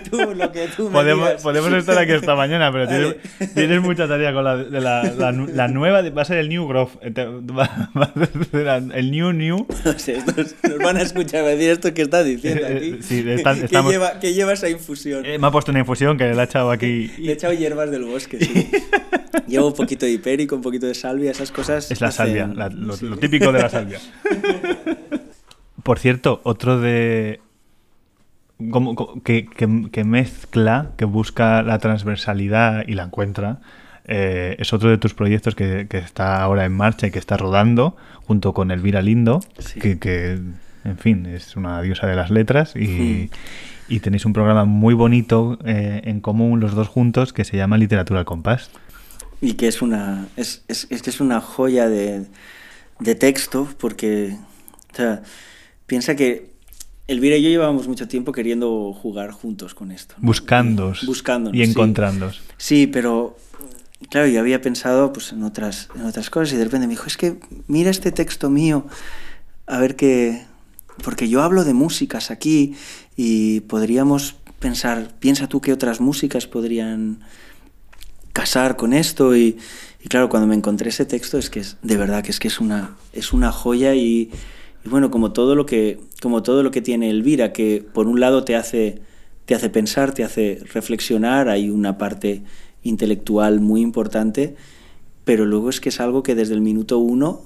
[0.10, 1.42] tú, lo que tú me Podemos, digas.
[1.42, 3.16] podemos estar aquí esta mañana, pero tienes,
[3.54, 6.02] tienes mucha tarea con la, de la, la nu- la nueva.
[6.10, 6.90] Va a ser el New Grove.
[7.02, 8.66] eh, te- Va, va a ser
[8.96, 9.66] el New New.
[9.84, 12.88] No sé, estos nos van a escuchar decir esto que estás diciendo aquí.
[12.88, 15.24] eh, sí, que, estamos- lleva, que lleva esa infusión.
[15.24, 17.08] Eh, me ha puesto una infusión que le ha echado aquí.
[17.18, 18.68] Le he echado hierbas del bosque, sí.
[19.46, 21.90] Llevo un poquito de hipérico, un poquito de salvia, esas cosas.
[21.90, 23.06] Es la hacen- salvia, la- lo, sí.
[23.08, 23.98] lo típico de la salvia.
[25.82, 27.40] Por cierto, otro de.
[28.70, 33.60] como- que, que- que mezcla, que busca la transversalidad y la encuentra.
[34.04, 37.36] eh, es otro de tus proyectos que, que está ahora en marcha y que está
[37.36, 39.78] rodando junto con Elvira Lindo, Sí.
[40.00, 40.40] que,
[40.84, 43.30] en fin, es una diosa de las letras y, Mm.
[43.94, 47.78] y tenéis un programa muy bonito eh, en común los dos juntos que se llama
[47.78, 48.70] Literatura al Compás.
[49.42, 50.28] Y que es una.
[50.36, 52.24] Es, es, es que es una joya de,
[53.00, 54.38] de texto, porque.
[54.92, 55.22] O sea,
[55.86, 56.52] piensa que
[57.08, 60.14] Elvira y yo llevamos mucho tiempo queriendo jugar juntos con esto.
[60.18, 60.26] ¿no?
[60.26, 61.70] Buscándos buscándonos, y sí.
[61.70, 62.40] encontrándos.
[62.56, 63.36] Sí, pero
[64.08, 67.06] claro, yo había pensado pues, en, otras, en otras cosas y de repente me dijo,
[67.06, 68.86] es que mira este texto mío,
[69.66, 70.44] a ver qué...
[71.02, 72.74] Porque yo hablo de músicas aquí
[73.16, 77.20] y podríamos pensar, piensa tú qué otras músicas podrían
[78.32, 79.58] casar con esto y,
[80.02, 82.48] y claro, cuando me encontré ese texto es que es de verdad que es que
[82.48, 84.30] es una, es una joya y,
[84.84, 88.20] y bueno, como todo lo que como todo lo que tiene Elvira, que por un
[88.20, 89.00] lado te hace
[89.44, 92.42] te hace pensar, te hace reflexionar, hay una parte
[92.84, 94.54] intelectual muy importante,
[95.24, 97.42] pero luego es que es algo que desde el minuto uno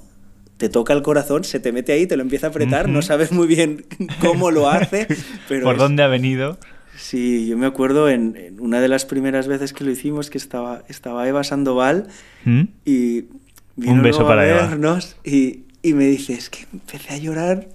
[0.57, 3.31] te toca el corazón, se te mete ahí, te lo empieza a apretar, no sabes
[3.31, 3.85] muy bien
[4.19, 5.07] cómo lo hace,
[5.47, 6.57] pero ¿Por es- dónde ha venido?
[6.97, 10.37] Sí, yo me acuerdo en, en una de las primeras veces que lo hicimos que
[10.37, 12.07] estaba, estaba Eva Sandoval
[12.43, 12.61] ¿Mm?
[12.85, 13.25] y
[13.75, 14.67] vino Un beso luego a para Eva.
[14.67, 17.67] vernos y, y me dice, es que empecé a llorar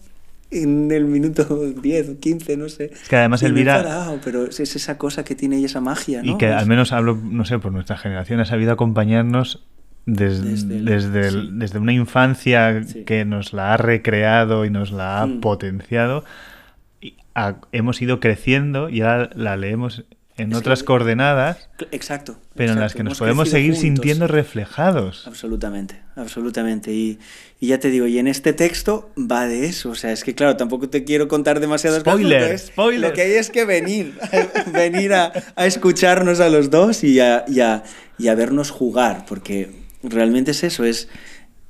[0.50, 1.44] en el minuto
[1.80, 2.90] 10 o 15, no sé.
[2.92, 6.22] Es que además Elvira- parado, pero es, es esa cosa que tiene y esa magia,
[6.22, 6.32] ¿no?
[6.32, 9.64] Y que al menos hablo, no sé, por nuestra generación, ha sabido acompañarnos
[10.04, 11.50] des- Desde desde, el- el- sí.
[11.54, 13.04] desde una infancia Sí.
[13.04, 15.40] que nos la ha recreado y nos la ha Mm.
[15.40, 16.24] potenciado.
[17.72, 20.04] Hemos ido creciendo y ahora la leemos
[20.38, 22.38] en Es que- otras coordenadas, Exacto.
[22.54, 23.82] pero en las que nos podemos seguir juntos.
[23.82, 25.26] sintiendo reflejados.
[25.26, 26.90] Absolutamente, absolutamente.
[26.92, 27.18] Y,
[27.60, 29.90] y ya te digo, y en este texto va de eso.
[29.90, 32.54] O sea, es que claro, tampoco te quiero contar demasiadas Spoiler, cosas.
[32.62, 33.10] es- spoiler.
[33.10, 34.18] Lo que hay es que venir,
[34.72, 37.82] venir a, a escucharnos a los dos y a, y a-
[38.18, 39.70] y a vernos jugar, porque
[40.02, 41.08] realmente es eso, es,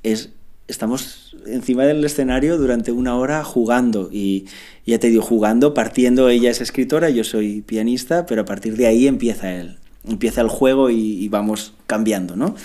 [0.03, 0.29] es
[0.69, 4.45] estamos encima del escenario durante una hora jugando y
[4.85, 8.87] ya te digo, jugando, partiendo, ella es escritora, yo soy pianista, pero a partir de
[8.87, 9.77] ahí empieza el,
[10.07, 12.55] empieza el juego y, y vamos cambiando, ¿no?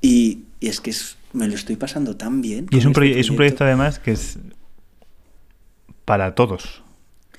[0.00, 2.66] Y, y es que es- me lo estoy pasando tan bien.
[2.70, 4.38] Y es un, proye- este es un proyecto además que es
[6.04, 6.82] para todos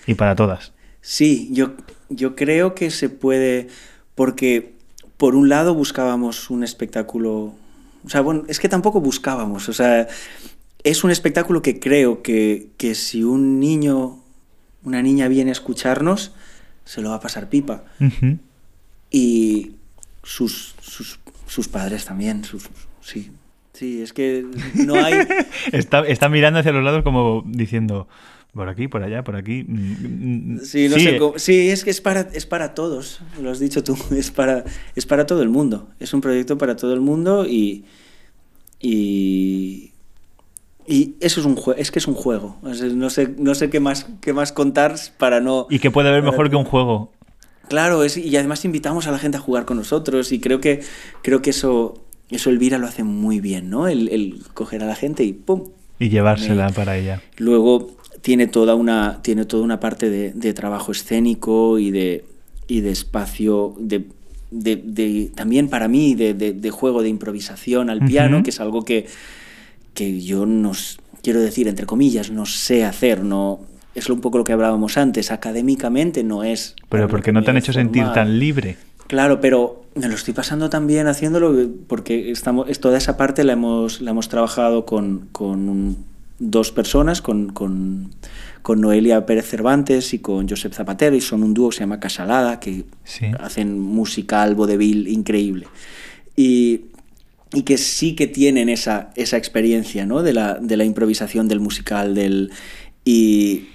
[0.07, 0.71] y para todas.
[1.01, 1.73] Sí, yo,
[2.09, 3.67] yo creo que se puede,
[4.15, 4.73] porque
[5.17, 7.53] por un lado buscábamos un espectáculo,
[8.05, 10.07] o sea, bueno, es que tampoco buscábamos, o sea,
[10.83, 14.19] es un espectáculo que creo que, que si un niño,
[14.83, 16.33] una niña viene a escucharnos,
[16.85, 17.83] se lo va a pasar pipa.
[19.11, 19.71] Y
[20.23, 22.69] sus, sus, sus padres también, sus,
[23.01, 23.31] sí.
[23.73, 24.45] Sí, es que
[24.75, 25.27] no hay...
[25.71, 28.07] Está, está mirando hacia los lados como diciendo,
[28.53, 29.63] por aquí, por allá, por aquí.
[29.67, 33.21] mm, mm, Sí, no sí, sé cómo- sí, es que es para, es para todos,
[33.41, 34.63] lo has dicho tú, es para,
[34.95, 35.89] es para todo el mundo.
[35.99, 37.85] Es un proyecto para todo el mundo y.
[38.79, 39.91] Y.
[40.87, 42.57] Y eso es un juego, es que es un juego.
[42.63, 45.67] O sea, no sé, no sé qué más, qué más contar para no.
[45.69, 47.11] Y que puede haber mejor que un juego.
[47.69, 50.81] Claro, es, y además invitamos a la gente a jugar con nosotros y creo que,
[51.21, 53.87] creo que eso, eso Elvira lo hace muy bien, ¿no?
[53.87, 55.69] El, el coger a la gente y ¡pum!
[55.99, 57.21] Y llevársela para ella.
[57.37, 62.25] Luego tiene toda una, tiene toda una parte de, de trabajo escénico y de,
[62.67, 64.05] y de espacio, de,
[64.51, 66.33] de- de- también para mí, de,
[66.69, 68.43] juego de improvisación al piano, Ujú.
[68.43, 69.07] que es algo que,
[69.93, 70.71] que yo no,
[71.23, 73.59] quiero decir, entre comillas, no sé hacer, no...
[73.93, 76.75] Es un poco lo que hablábamos antes, académicamente no es...
[76.87, 78.77] Pero porque que no te han he hecho sentir tan libre.
[79.07, 81.53] Claro, pero me lo estoy pasando tan bien haciéndolo
[81.87, 86.10] porque estamos, es- toda esa parte la hemos, la hemos trabajado con, con un-
[86.43, 88.09] dos personas, con, con,
[88.63, 91.99] con Noelia Pérez Cervantes y con Josep Zapatero, y son un dúo que se llama
[91.99, 93.27] Casalada, que Sí.
[93.39, 95.67] hacen musical vodevil increíble.
[96.35, 96.81] Y,
[97.53, 100.23] y que sí que tienen esa, esa experiencia ¿no?
[100.23, 102.51] de, la, de la improvisación, del musical, del...
[103.05, 103.67] Y,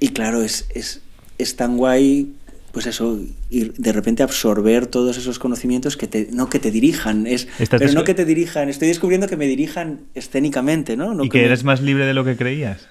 [0.00, 1.02] y claro, es, es,
[1.38, 2.32] es tan guay
[2.74, 3.18] pues eso,
[3.48, 7.80] ir de repente absorber todos esos conocimientos que te, no que te dirijan, es, Estás
[7.80, 11.14] pero no que te dirijan, estoy descubriendo que me dirijan escénicamente, ¿no?
[11.14, 12.88] No ¿Y que que me- eres más libre de lo que creías?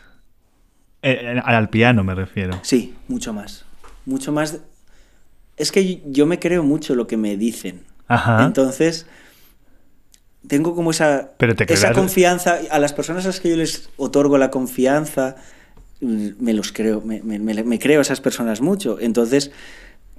[1.03, 2.59] Eh, al piano me refiero.
[2.63, 3.65] Sí, mucho más.
[4.05, 4.59] Mucho más.
[5.57, 7.81] Es que yo me creo mucho lo que me dicen.
[8.07, 8.45] Ajá.
[8.45, 9.05] Entonces,
[10.47, 12.57] tengo como esa, Pero te esa confianza.
[12.71, 15.35] A las personas a las que yo les otorgo la confianza,
[16.03, 18.97] me los creo, me, me- me- creo a esas personas mucho.
[18.99, 19.51] Entonces,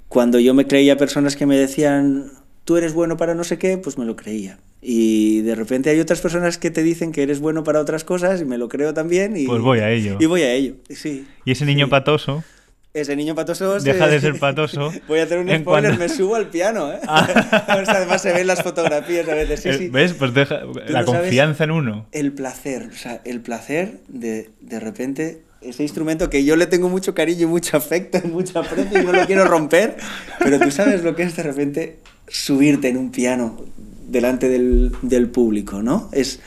[0.08, 2.30] cuando yo me creía personas que me decían,
[2.64, 4.58] tú eres bueno para no sé qué, pues me lo creía.
[4.80, 8.40] Y de repente hay otras personas que te dicen que eres bueno para otras cosas
[8.42, 9.36] y me lo creo también.
[9.36, 10.18] Y, Pues voy a ello.
[10.20, 11.26] Y voy a ello, sí.
[11.44, 11.90] Y ese niño Sí.
[11.90, 12.44] patoso,
[12.92, 13.80] Ese niño patoso.
[13.80, 16.92] Deja se- de ser patoso Voy a hacer un spoiler, cuando- me subo al piano,
[16.92, 17.00] ¿eh?
[17.08, 17.26] Ah.
[17.88, 19.60] Además se ven las fotografías a veces.
[19.60, 19.88] Sí, eh, sí.
[19.88, 20.12] ¿ves?
[20.12, 22.06] Pues deja la no confianza en uno.
[22.12, 26.88] El placer, o sea, el placer de de repente ese instrumento que yo le tengo
[26.88, 29.96] mucho cariño y mucho afecto y mucho aprecio y no lo quiero romper,
[30.38, 31.98] pero tú sabes lo que es de repente
[32.28, 33.64] subirte en un piano
[34.06, 36.08] delante del, del público, ¿no?
[36.12, 36.40] Es,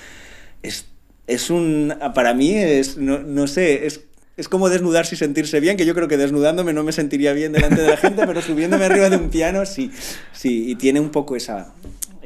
[0.64, 0.86] es,
[1.28, 4.02] es un, para mí es, no, no sé, es,
[4.38, 7.52] es como desnudarse y sentirse bien, que yo creo que desnudándome no me sentiría bien
[7.52, 9.92] delante de la gente, pero subiéndome arriba de un piano sí,
[10.32, 11.74] sí, y tiene un poco esa,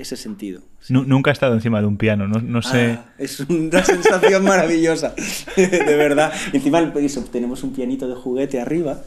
[0.01, 0.61] ese sentido.
[0.89, 2.97] Nu- nunca he estado encima de un piano, no, no sé.
[2.99, 5.13] Ah, es una sensación maravillosa,
[5.55, 6.33] de verdad.
[6.53, 6.91] Encima
[7.31, 9.01] tenemos un pianito de juguete arriba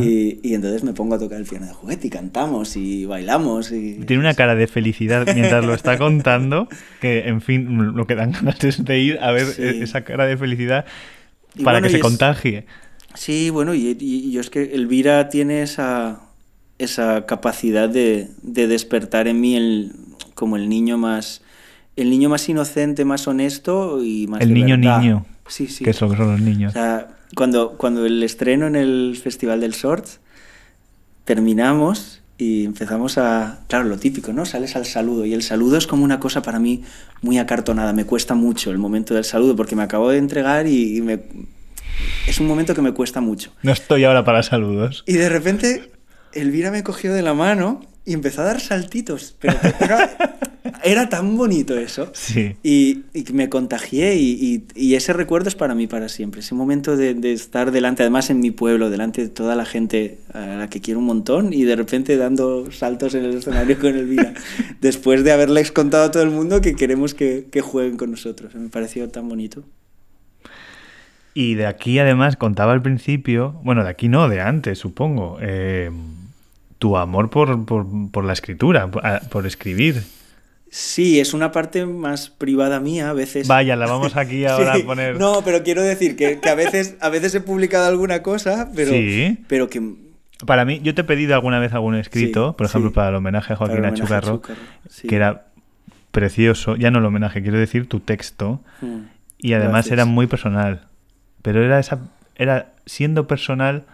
[0.00, 3.72] y, y entonces me pongo a tocar el piano de juguete y cantamos y bailamos.
[3.72, 3.94] Y...
[4.06, 6.68] Tiene una cara de felicidad mientras lo está contando,
[7.00, 9.62] que en fin, lo que dan ganas es de ir a ver Sí.
[9.62, 10.84] e- esa cara de felicidad
[11.54, 12.66] Y para bueno, que se es- contagie.
[13.14, 16.20] Sí, bueno, y, y- y yo es que Elvira tiene esa,
[16.78, 19.92] esa capacidad de, de despertar en mí el,
[20.36, 21.42] como el niño más
[21.96, 25.00] el niño más inocente, más honesto y más El niño verdad.
[25.00, 25.82] niño, Sí, sí.
[25.82, 26.70] que es lo que son los niños.
[26.70, 30.20] O sea, cuando, cuando el estreno en el Festival del Sorts,
[31.24, 33.60] terminamos y empezamos a...
[33.68, 34.44] Claro, lo típico, ¿no?
[34.44, 36.82] Sales al saludo y el saludo es como una cosa para mí
[37.22, 37.94] muy acartonada.
[37.94, 41.20] Me cuesta mucho el momento del saludo porque me acabo de entregar y, y me...
[42.28, 43.52] Es un momento que me cuesta mucho.
[43.62, 45.02] No estoy ahora para saludos.
[45.06, 45.90] Y de repente
[46.34, 49.34] Elvira me cogió de la mano y empezó a dar saltitos.
[49.40, 50.38] Pero era,
[50.84, 52.10] era tan bonito eso.
[52.14, 52.54] Sí.
[52.62, 56.40] Y, y me contagié y, y- y ese recuerdo es para mí para siempre.
[56.40, 60.18] Ese momento de, de estar delante, además en mi pueblo, delante de toda la gente
[60.32, 63.94] a la que quiero un montón y de repente dando saltos en el escenario con
[63.96, 64.32] Elvira.
[64.80, 68.54] después de haberles contado a todo el mundo que queremos que, que jueguen con nosotros.
[68.54, 69.64] Me pareció tan bonito.
[71.34, 75.90] Y de aquí además contaba al principio, bueno, de aquí no, de antes, supongo, eh,
[76.78, 80.02] tu amor por, por- por la escritura, por, a- por escribir.
[80.68, 83.46] Sí, es una parte más privada mía a veces.
[83.48, 85.18] Vaya, la vamos aquí ahora Sí, a poner.
[85.18, 88.90] No, pero quiero decir que, que a, veces, a veces he publicado alguna cosa, pero,
[88.90, 89.38] Sí.
[89.48, 89.80] pero que...
[90.44, 92.94] Para mí, yo te he pedido alguna vez algún escrito, Sí, por ejemplo, sí.
[92.94, 94.42] para el homenaje a Joaquín Achucarro,
[94.90, 95.08] sí.
[95.08, 95.46] que era
[96.10, 98.98] precioso, ya no el homenaje, quiero decir tu texto, Mm,
[99.38, 99.92] y además gracias.
[99.92, 100.88] era muy personal.
[101.42, 102.00] Pero era esa,
[102.34, 103.84] era siendo personal,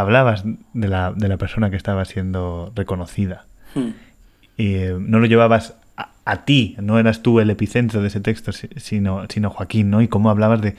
[0.00, 3.46] hablabas de la, de la persona que estaba siendo reconocida.
[3.74, 3.88] Mm.
[4.58, 8.20] Y eh, no lo llevabas a, a ti, no eras tú el epicentro de ese
[8.20, 10.02] texto, si- sino, sino Joaquín, ¿no?
[10.02, 10.76] Y cómo hablabas de,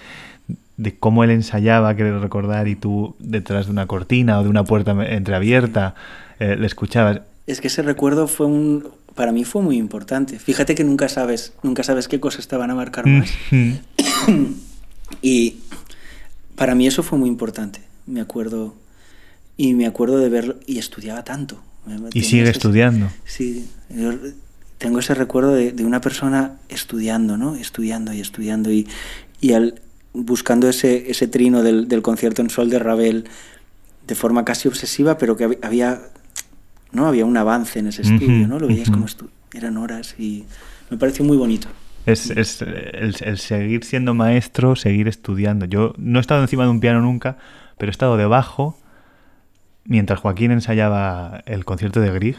[0.78, 4.64] de cómo él ensayaba, querer recordar, y tú detrás de una cortina o de una
[4.64, 5.96] puerta entreabierta
[6.40, 7.22] eh, le escuchabas.
[7.48, 8.88] Es que ese recuerdo fue un...
[9.16, 10.38] Para mí fue muy importante.
[10.38, 13.32] Fíjate que nunca sabes, nunca sabes qué cosas te van a marcar más.
[13.52, 13.72] Mm.
[15.22, 15.58] Y
[16.56, 17.80] para mí eso fue muy importante.
[18.06, 18.76] Me acuerdo...
[19.58, 20.56] Y me acuerdo de verlo...
[20.66, 21.62] Y estudiaba tanto.
[22.14, 23.08] Y sigue ese- estudiando.
[23.26, 24.14] Sí, yo
[24.78, 27.56] tengo ese recuerdo de, de una persona estudiando, ¿no?
[27.56, 28.88] Estudiando y estudiando y,
[29.42, 29.82] y al,
[30.14, 33.26] buscando ese, ese trino del, del concierto en sol de Ravel
[34.06, 36.02] de forma casi obsesiva, pero que hab- había,
[36.92, 37.08] ¿no?
[37.08, 38.60] había un avance en ese estudio, ¿no?
[38.60, 38.98] Lo veías ujú.
[39.00, 40.44] como estu- eran horas y
[40.90, 41.68] me pareció muy bonito.
[42.06, 45.66] Es, es, el, el seguir siendo maestro, seguir estudiando.
[45.66, 47.38] Yo no he estado encima de un piano nunca,
[47.78, 48.78] pero he estado debajo
[49.88, 52.38] mientras Joaquín ensayaba el concierto de Grieg.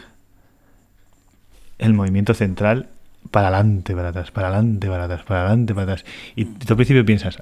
[1.77, 2.87] El movimiento central,
[3.31, 6.05] para adelante, para atrás, para adelante, para atrás, para adelante, para atrás.
[6.35, 7.37] Y tú al principio piensas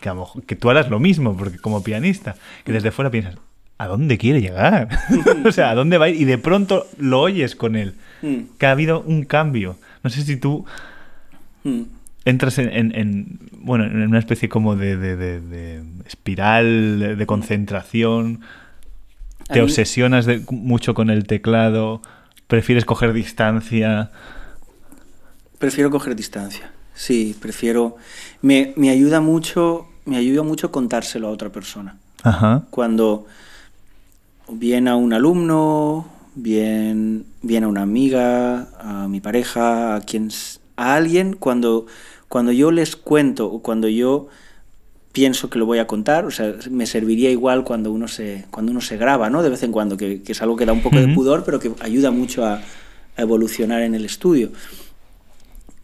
[0.00, 3.10] que, a lo mejor- que tú harás lo mismo, porque como pianista, que desde fuera
[3.10, 3.36] piensas,
[3.78, 4.88] ¿a dónde quiere llegar?
[5.44, 6.20] o sea, ¿a dónde va a ir?
[6.20, 7.94] Y de pronto lo oyes con él.
[8.22, 9.76] Mm, Que ha habido un cambio.
[10.04, 10.64] No sé si tú
[11.64, 11.82] mm.
[12.24, 17.16] entras en, en- en, bueno en una especie como de, de- de- de espiral de,
[17.16, 18.40] de concentración
[19.50, 22.02] te mí- obsesionas de- mucho con el teclado
[22.46, 24.10] prefieres coger distancia
[25.58, 26.72] Prefiero coger distancia.
[26.94, 27.96] Sí, prefiero.
[28.42, 31.96] Me, me ayuda mucho, me ayuda mucho contárselo a otra persona.
[32.24, 33.26] ajá cuando
[34.48, 40.30] bien a un alumno, bien, bien a una amiga, a mi pareja, a quien
[40.76, 41.86] a alguien cuando,
[42.28, 44.28] cuando yo les cuento o cuando yo
[45.12, 48.72] pienso que lo voy a contar, o sea, me serviría igual cuando uno se, cuando
[48.72, 49.42] uno se graba, ¿no?
[49.42, 51.60] De vez en cuando, que, que es algo que da un poco de pudor, pero
[51.60, 52.62] que ayuda mucho a, a,
[53.22, 54.50] evolucionar en el estudio.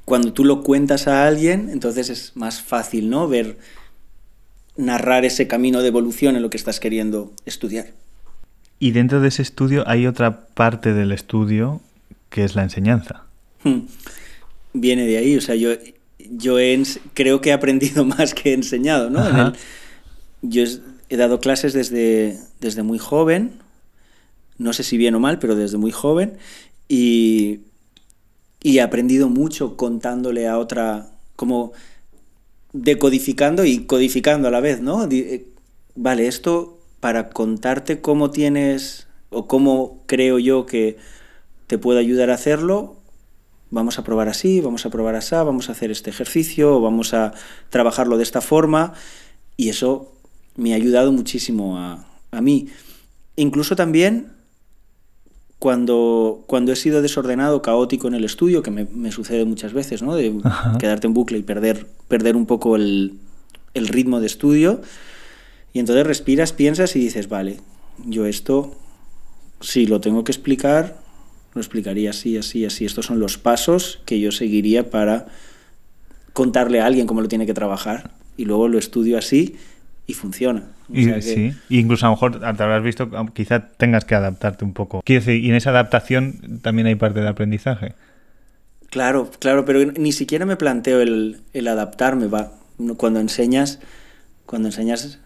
[0.07, 3.29] Cuando tú lo cuentas a alguien, entonces es más fácil, ¿no?
[3.29, 3.59] Ver,
[4.77, 7.89] narrar ese camino de evolución en lo que estás queriendo estudiar.
[8.79, 11.83] Y dentro de ese estudio hay otra parte del estudio
[12.31, 13.25] que es la enseñanza.
[13.65, 13.81] Hmm.
[14.73, 15.71] Viene de ahí, o sea, yo,
[16.31, 16.83] yo he,
[17.15, 19.27] creo que he aprendido más que he enseñado, ¿no?
[19.27, 19.53] El,
[20.43, 20.65] yo
[21.09, 23.53] he dado clases desde, desde muy joven,
[24.59, 26.39] no sé si bien o mal, pero desde muy joven,
[26.89, 27.61] y,
[28.63, 31.73] y he aprendido mucho contándole a otra, como
[32.73, 35.07] decodificando y codificando a la vez, ¿no?
[35.11, 35.47] Eh,
[35.95, 40.97] vale, esto para contarte cómo tienes o cómo creo yo que
[41.67, 42.98] te puedo ayudar a hacerlo,
[43.71, 47.33] vamos a probar así, vamos a probar así, vamos a hacer este ejercicio, vamos a
[47.71, 48.95] trabajarlo de esta forma
[49.57, 50.13] y eso
[50.57, 52.69] me ha ayudado muchísimo a, a mí.
[53.37, 54.33] Incluso también
[55.59, 60.03] cuando, cuando he sido desordenado, caótico en el estudio, que me, me sucede muchas veces,
[60.03, 60.15] ¿no?
[60.15, 60.79] De Ajá.
[60.79, 63.15] quedarte en bucle y perder, perder un poco el,
[63.75, 64.81] el ritmo de estudio,
[65.73, 67.61] y entonces respiras, piensas y dices, vale,
[68.05, 68.75] yo esto,
[69.61, 70.97] si lo tengo que explicar,
[71.55, 72.85] lo explicaría así, así, así.
[72.85, 75.27] Estos son los pasos que yo seguiría para
[76.33, 78.11] contarle a alguien cómo lo tiene que trabajar.
[78.37, 79.57] Y luego lo estudio así
[80.07, 80.69] y funciona.
[80.89, 81.23] O y, que...
[81.23, 85.03] Sí, y incluso a lo mejor te habrás visto, quizá tengas que adaptarte un poco.
[85.05, 87.95] Quiero decir, y en esa adaptación también hay parte de aprendizaje.
[88.91, 92.27] Claro, claro, pero ni siquiera me planteo el, el adaptarme.
[92.27, 92.53] Va.
[92.97, 93.81] Cuando enseñas,
[94.47, 95.19] cuando enseñas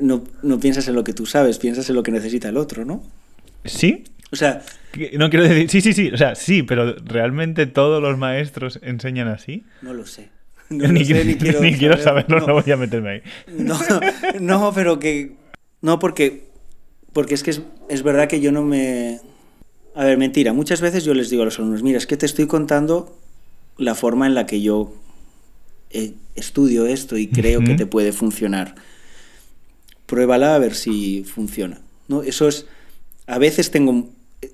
[0.00, 2.84] no, no, piensas en lo que tú sabes, piensas en lo que necesita el otro,
[2.84, 3.02] ¿no?
[3.64, 4.04] Sí.
[4.30, 4.62] O sea...
[5.14, 5.70] No quiero decir...
[5.70, 6.10] Sí, sí, sí.
[6.12, 9.64] O sea, sí, pero ¿realmente todos los maestros enseñan así?
[9.82, 10.30] No lo sé.
[10.70, 12.46] No ni, lo sé, ni, quiero, ni quiero saberlo, no.
[12.48, 12.52] no.
[12.54, 13.22] voy a meterme ahí.
[13.48, 13.78] No,
[14.40, 15.32] no pero que...
[15.80, 16.48] No, porque...
[17.14, 19.20] Porque es que es, es verdad que yo no me...
[19.94, 20.52] A ver, mentira.
[20.52, 23.18] Muchas veces yo les digo a los alumnos, mira, es que te estoy contando
[23.78, 24.94] la forma en la que yo
[25.90, 27.66] eh, estudio esto y creo uh -huh.
[27.66, 28.74] que te puede funcionar
[30.08, 31.80] pruébala a ver si funciona.
[32.08, 32.22] ¿no?
[32.22, 32.66] Eso es,
[33.26, 34.08] a veces tengo,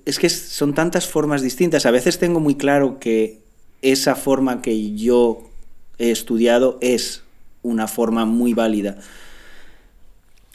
[0.05, 3.41] es que son tantas formas distintas, a veces tengo muy claro que
[3.81, 5.49] esa forma que yo
[5.97, 7.23] he estudiado es
[7.61, 8.97] una forma muy válida,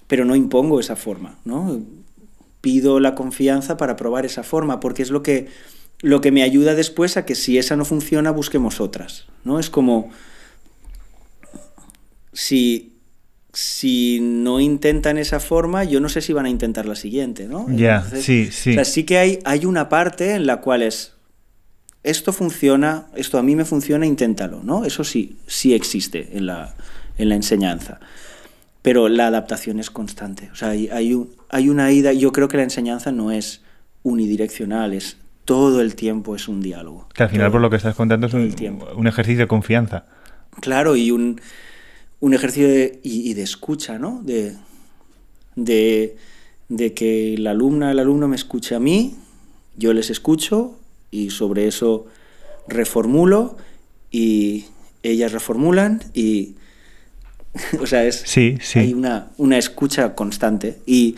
[0.06, 1.80] pero no impongo esa forma, ¿no?
[2.60, 5.48] Pido la confianza para probar esa forma, porque es lo que,
[6.00, 9.60] lo que me ayuda después a que si esa no funciona, busquemos otras, ¿no?
[9.60, 10.10] Es como
[12.32, 12.89] si
[13.52, 17.66] si no intentan esa forma, yo no sé si van a intentar la siguiente, ¿no?
[17.68, 18.70] Ya, yeah, sí, sí.
[18.70, 21.14] O sea, sí que hay, hay una parte en la cual es,
[22.02, 24.84] esto funciona, esto a mí me funciona, inténtalo, ¿no?
[24.84, 26.74] Eso sí, sí existe en la,
[27.18, 28.00] en la enseñanza.
[28.82, 30.48] Pero la adaptación es constante.
[30.52, 33.62] O sea, hay, hay, un, hay una ida, yo creo que la enseñanza no es
[34.02, 37.08] unidireccional, es todo el tiempo es un diálogo.
[37.12, 38.54] Que al final, todo, por lo que estás contando, es un,
[38.96, 40.06] un ejercicio de confianza.
[40.60, 41.40] Claro, y un
[42.20, 44.20] un ejercicio de, y, y, de escucha, ¿no?
[44.22, 44.54] De,
[45.56, 46.16] de,
[46.68, 49.16] de, que la alumna, el alumno me escuche a mí,
[49.76, 50.78] yo les escucho
[51.10, 52.06] y sobre eso
[52.68, 53.56] reformulo
[54.10, 54.66] y
[55.02, 56.56] ellas reformulan y...
[57.80, 58.78] o sea, es, sí, sí.
[58.78, 61.16] hay una, una escucha constante y,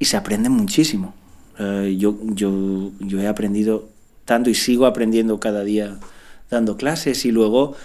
[0.00, 1.14] y se aprende muchísimo.
[1.60, 3.88] Uh, yo, yo, yo he aprendido
[4.24, 5.98] tanto y sigo aprendiendo cada día
[6.50, 7.76] dando clases y luego,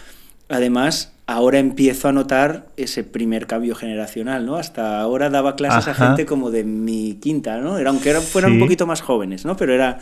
[0.47, 4.55] además, ahora empiezo a notar ese primer cambio generacional, ¿no?
[4.55, 6.05] Hasta ahora daba clases Ajá.
[6.05, 7.77] a gente como de mi quinta, ¿no?
[7.77, 8.53] Era, aunque eran, fueran sí.
[8.55, 9.55] un poquito más jóvenes, ¿no?
[9.55, 9.99] Pero era...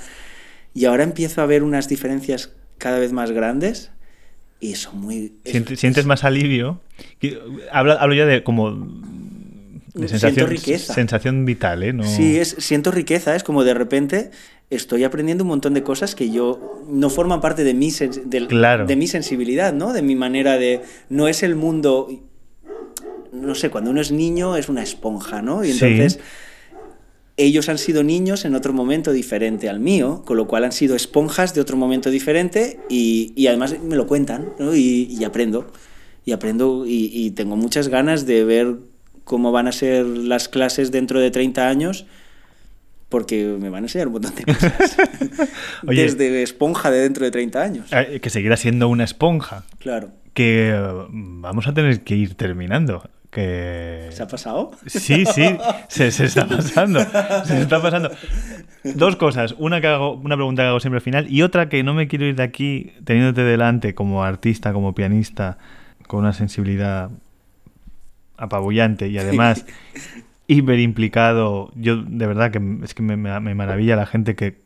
[0.73, 3.91] Y ahora empiezo a ver unas diferencias cada vez más grandes
[4.61, 5.34] y son muy...
[5.43, 6.80] ¿Sientes, ¿sientes más alivio?
[7.73, 8.88] Hablo, hablo ya de como
[9.95, 10.93] de sensación, riqueza.
[10.93, 11.91] sensación vital, ¿eh?
[11.91, 12.03] No...
[12.03, 14.32] Sí, es, siento riqueza, es como de repente
[14.70, 18.86] estoy aprendiendo un montón de cosas que yo no forman parte de mi, de, claro.
[18.86, 19.93] de mi sensibilidad, ¿no?
[19.93, 20.82] De mi manera de...
[21.09, 22.09] No es el mundo...
[23.32, 25.63] No sé, cuando uno es niño es una esponja, ¿no?
[25.63, 26.13] Y entonces...
[26.13, 26.20] Sí.
[27.39, 30.95] Ellos han sido niños en otro momento diferente al mío, con lo cual han sido
[30.95, 34.76] esponjas de otro momento diferente y, y además me lo cuentan ¿no?
[34.76, 35.72] y, y, aprendo.
[36.26, 38.78] Y aprendo y, y tengo muchas ganas de ver
[39.24, 42.07] cómo van a ser las clases dentro de 30 años
[43.10, 44.97] porque me van a enseñar un montón de cosas.
[45.88, 47.89] Oye, Desde esponja de dentro de 30 años.
[48.22, 49.64] Que seguirá siendo una esponja.
[49.80, 50.10] Claro.
[50.34, 53.10] Que uh, vamos a tener que ir terminando.
[53.32, 54.08] que...
[54.12, 54.72] ¿Se ha pasado?
[54.86, 56.99] Sí, sí, se, se está pasando.
[57.45, 58.12] Se está pasando.
[58.84, 59.55] Dos cosas.
[59.58, 62.08] Una, que hago, una pregunta que hago siempre al final y otra que no me
[62.08, 65.58] quiero ir de aquí teniéndote delante como artista, como pianista,
[66.08, 67.10] con una sensibilidad
[68.38, 69.66] apabullante y además
[70.48, 71.72] hiper implicado.
[71.76, 74.62] Yo de verdad que es que me, me- me maravilla la gente que,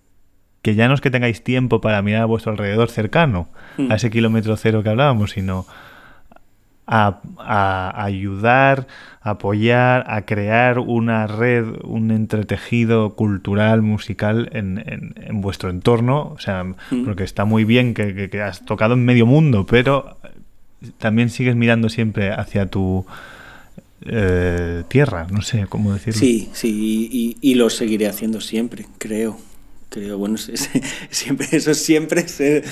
[0.62, 3.92] que ya no es que tengáis tiempo para mirar a vuestro alrededor cercano, Mm.
[3.92, 5.66] a ese kilómetro cero que hablábamos, sino
[6.88, 8.86] a, a ayudar,
[9.22, 16.32] apoyar, a crear una red, un entretejido cultural, musical en, en- en vuestro entorno.
[16.36, 17.06] O sea, Mm.
[17.06, 20.18] porque está muy bien que, que- que has tocado en medio mundo, pero
[20.98, 23.06] también sigues mirando siempre hacia tu
[24.06, 26.20] eh, tierra, no sé cómo decirlo.
[26.20, 29.40] Sí, sí, y, y lo seguiré haciendo siempre, creo.
[29.90, 30.38] Creo, bueno,
[31.10, 32.64] siempre, eso siempre se-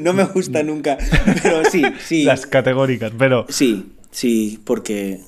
[0.00, 0.96] no me gusta nunca,
[1.42, 2.22] pero sí, sí.
[2.24, 3.44] Las categóricas, pero...
[3.48, 5.20] Sí, sí, porque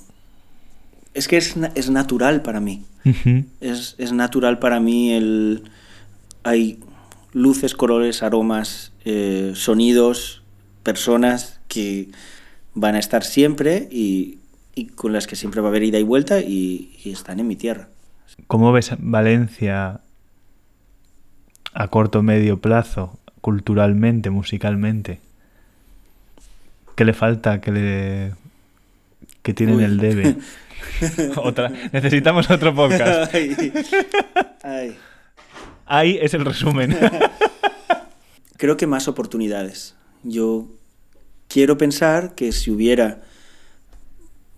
[1.14, 2.84] es que es, es natural para mí.
[3.60, 5.62] Es, es natural para mí el...
[6.44, 6.78] Hay
[7.32, 10.42] luces, colores, aromas, eh, sonidos,
[10.82, 12.08] personas que
[12.74, 14.38] van a estar siempre y,
[14.76, 17.48] y con las que siempre va a haber ida y vuelta y, y están en
[17.48, 17.88] mi tierra.
[18.46, 20.00] ¿Cómo ves Valencia
[21.72, 25.20] a corto medio plazo, culturalmente, musicalmente?
[26.94, 27.60] ¿Qué le falta?
[27.60, 28.32] ¿Qué le
[29.42, 29.84] que tienen Uy.
[29.84, 30.36] el debe?
[31.36, 31.70] Otra.
[31.92, 33.34] Necesitamos otro podcast.
[33.34, 33.76] Ay,
[34.62, 34.96] ay.
[35.86, 36.96] Ahí es el resumen.
[38.56, 39.94] Creo que más oportunidades.
[40.22, 40.68] Yo
[41.48, 43.22] quiero pensar que si hubiera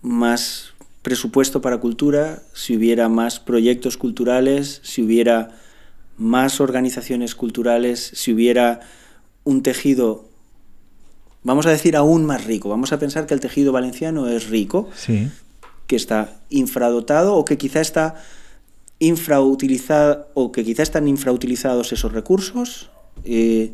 [0.01, 5.51] más presupuesto para cultura, si hubiera más proyectos culturales, si hubiera
[6.17, 8.81] más organizaciones culturales, si hubiera
[9.45, 10.25] un tejido,
[11.43, 12.69] vamos a decir, aún más rico.
[12.69, 15.29] Vamos a pensar que el tejido valenciano es rico, Sí.
[15.87, 18.15] que está infradotado o que quizá está
[18.99, 22.89] infrautilizado o que quizá están infrautilizados esos recursos.
[23.25, 23.73] eh,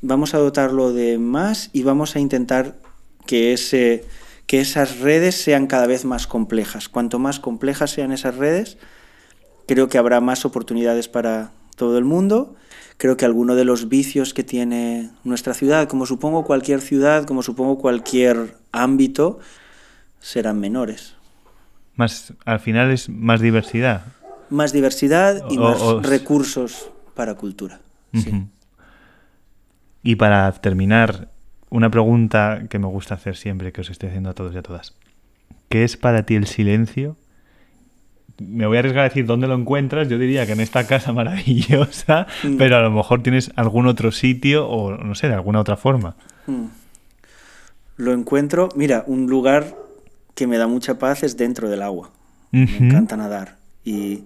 [0.00, 2.76] vamos a dotarlo de más y vamos a intentar
[3.26, 4.04] que ese
[4.46, 6.88] que esas redes sean cada vez más complejas.
[6.88, 8.76] Cuanto más complejas sean esas redes,
[9.66, 12.54] creo que habrá más oportunidades para todo el mundo.
[12.96, 17.42] Creo que alguno de los vicios que tiene nuestra ciudad, como supongo cualquier ciudad, como
[17.42, 19.40] supongo cualquier ámbito,
[20.20, 21.14] serán menores.
[21.96, 24.04] Más, al final es más diversidad.
[24.50, 27.80] Más diversidad y O- más o- recursos para cultura.
[28.12, 28.46] sí.
[30.02, 31.30] Y para terminar,
[31.74, 34.62] una pregunta que me gusta hacer siempre, que os estoy haciendo a todos y a
[34.62, 34.94] todas.
[35.68, 37.16] ¿Qué es para ti el silencio?
[38.38, 40.08] Me voy a arriesgar a decir dónde lo encuentras.
[40.08, 42.56] Yo diría que en esta casa maravillosa, Mm.
[42.58, 46.14] pero a lo mejor tienes algún otro sitio o no sé, de alguna otra forma.
[46.46, 46.66] Mm.
[47.96, 49.76] Lo encuentro, mira, un lugar
[50.34, 52.10] que me da mucha paz es dentro del agua.
[52.52, 53.56] Me encanta nadar.
[53.84, 54.24] Y,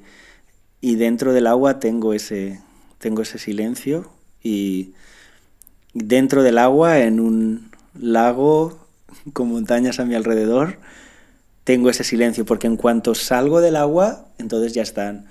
[0.82, 2.61] y dentro del agua tengo ese,
[2.99, 4.11] tengo ese silencio.
[4.42, 4.92] Y
[5.99, 8.78] dentro del agua, en un lago
[9.32, 10.78] con montañas a mi alrededor,
[11.64, 12.44] tengo ese silencio.
[12.44, 15.26] Porque en cuanto salgo del agua, entonces ya están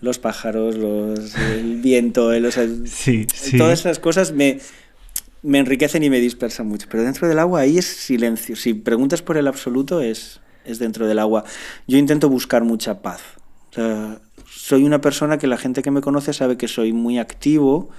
[0.00, 3.56] los pájaros, los, el viento, el- o sea, Sí, sí.
[3.56, 4.60] todas esas cosas me,
[5.42, 6.86] me enriquecen y me dispersan mucho.
[6.90, 8.54] Pero dentro del agua ahí es silencio.
[8.56, 11.44] Si preguntas por el absoluto, es, es dentro del agua.
[11.86, 13.20] Yo intento buscar mucha paz.
[13.70, 14.18] O sea,
[14.50, 17.90] soy una persona que la gente que me conoce sabe que soy muy activo,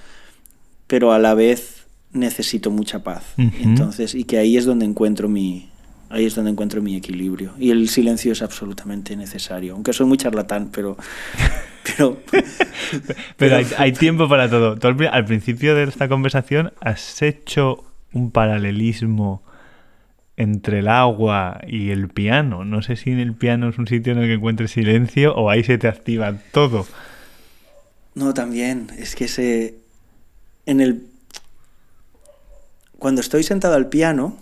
[0.86, 1.79] pero a la vez
[2.12, 3.34] necesito mucha paz.
[3.36, 5.68] Entonces, y que ahí es donde encuentro mi
[6.08, 7.52] ahí es donde encuentro mi equilibrio.
[7.58, 9.74] Y el silencio es absolutamente necesario.
[9.74, 10.96] Aunque soy muy charlatán, pero
[11.96, 12.20] pero
[13.36, 14.76] Pero hay, hay tiempo para todo.
[14.76, 19.42] Tú al, al principio de esta conversación has hecho un paralelismo
[20.36, 22.64] entre el agua y el piano.
[22.64, 25.50] No sé si en el piano es un sitio en el que encuentres silencio o
[25.50, 26.86] ahí se te activa todo.
[28.14, 28.88] No, también.
[28.98, 29.76] Es que ese.
[30.66, 31.04] En el.
[33.00, 34.36] Cuando estoy sentado al piano,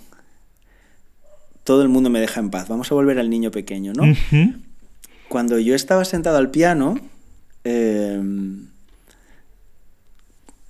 [1.65, 2.69] todo el mundo me deja en paz.
[2.69, 4.03] Vamos a volver al niño pequeño, ¿no?
[5.31, 6.99] Cuando yo estaba sentado al piano,
[7.65, 8.21] eh,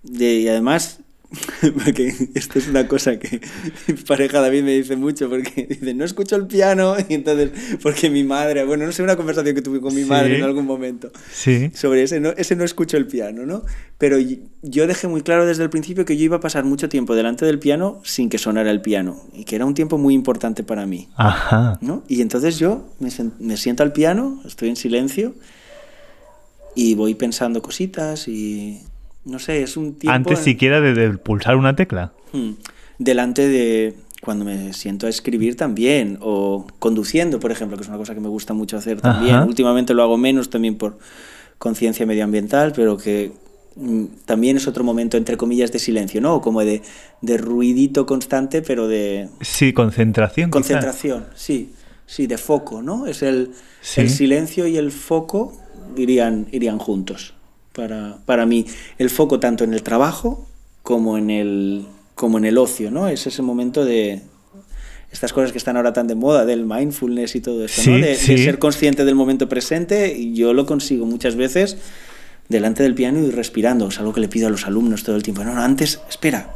[0.03, 1.01] de- y además,
[1.85, 3.41] porque esto es una cosa que
[3.87, 7.51] mi pareja David me dice mucho, porque dice, no escucho el piano, y entonces,
[7.83, 10.09] porque mi madre, bueno, no sé, una conversación que tuve con mi Sí.
[10.09, 11.71] madre en algún momento Sí.
[11.75, 13.63] sobre ese no, ese no escucho el piano, ¿no?
[13.99, 14.17] Pero
[14.63, 17.45] yo dejé muy claro desde el principio que yo iba a pasar mucho tiempo delante
[17.45, 20.87] del piano sin que sonara el piano y que era un tiempo muy importante para
[20.87, 21.79] mí, Ajá.
[21.83, 22.05] ¿no?
[22.09, 25.35] Y entonces yo me, me siento al piano, estoy en silencio
[26.75, 28.81] y voy pensando cositas y
[29.29, 32.13] no sé, es un tiempo Antes en- siquiera de, de pulsar una tecla.
[32.33, 32.51] Mm.
[32.99, 37.97] delante de cuando me siento a escribir también, o conduciendo, por ejemplo, que es una
[37.99, 39.37] cosa que me gusta mucho hacer también.
[39.37, 39.45] Ajá.
[39.45, 40.99] Últimamente lo hago menos también por
[41.59, 43.31] conciencia medioambiental, pero que
[43.77, 46.41] mm, también es otro momento, entre comillas, de silencio, ¿no?
[46.41, 46.83] Como de,
[47.23, 50.51] de ruidito constante, pero de Sí, concentración.
[50.51, 51.73] concentración, sí,
[52.07, 53.07] sí, de foco, ¿no?
[53.07, 54.01] Es el, Sí.
[54.01, 55.57] el silencio y el foco
[55.97, 57.35] irían, irían juntos
[57.79, 58.67] para, para mí.
[58.99, 60.47] El foco tanto en el trabajo
[60.83, 63.07] como en el, como en el ocio, ¿no?
[63.09, 64.21] Es ese momento de
[65.13, 67.97] estas cosas que están ahora tan de moda, del mindfulness y todo eso, ¿no?
[67.97, 68.39] Sí, De, de sí.
[68.39, 71.77] ser consciente del momento presente y yo lo consigo muchas veces
[72.49, 73.89] delante del piano y respirando.
[73.89, 75.45] Es algo que le pido a los alumnos todo el tiempo.
[75.45, 76.55] No, no, antes, espera,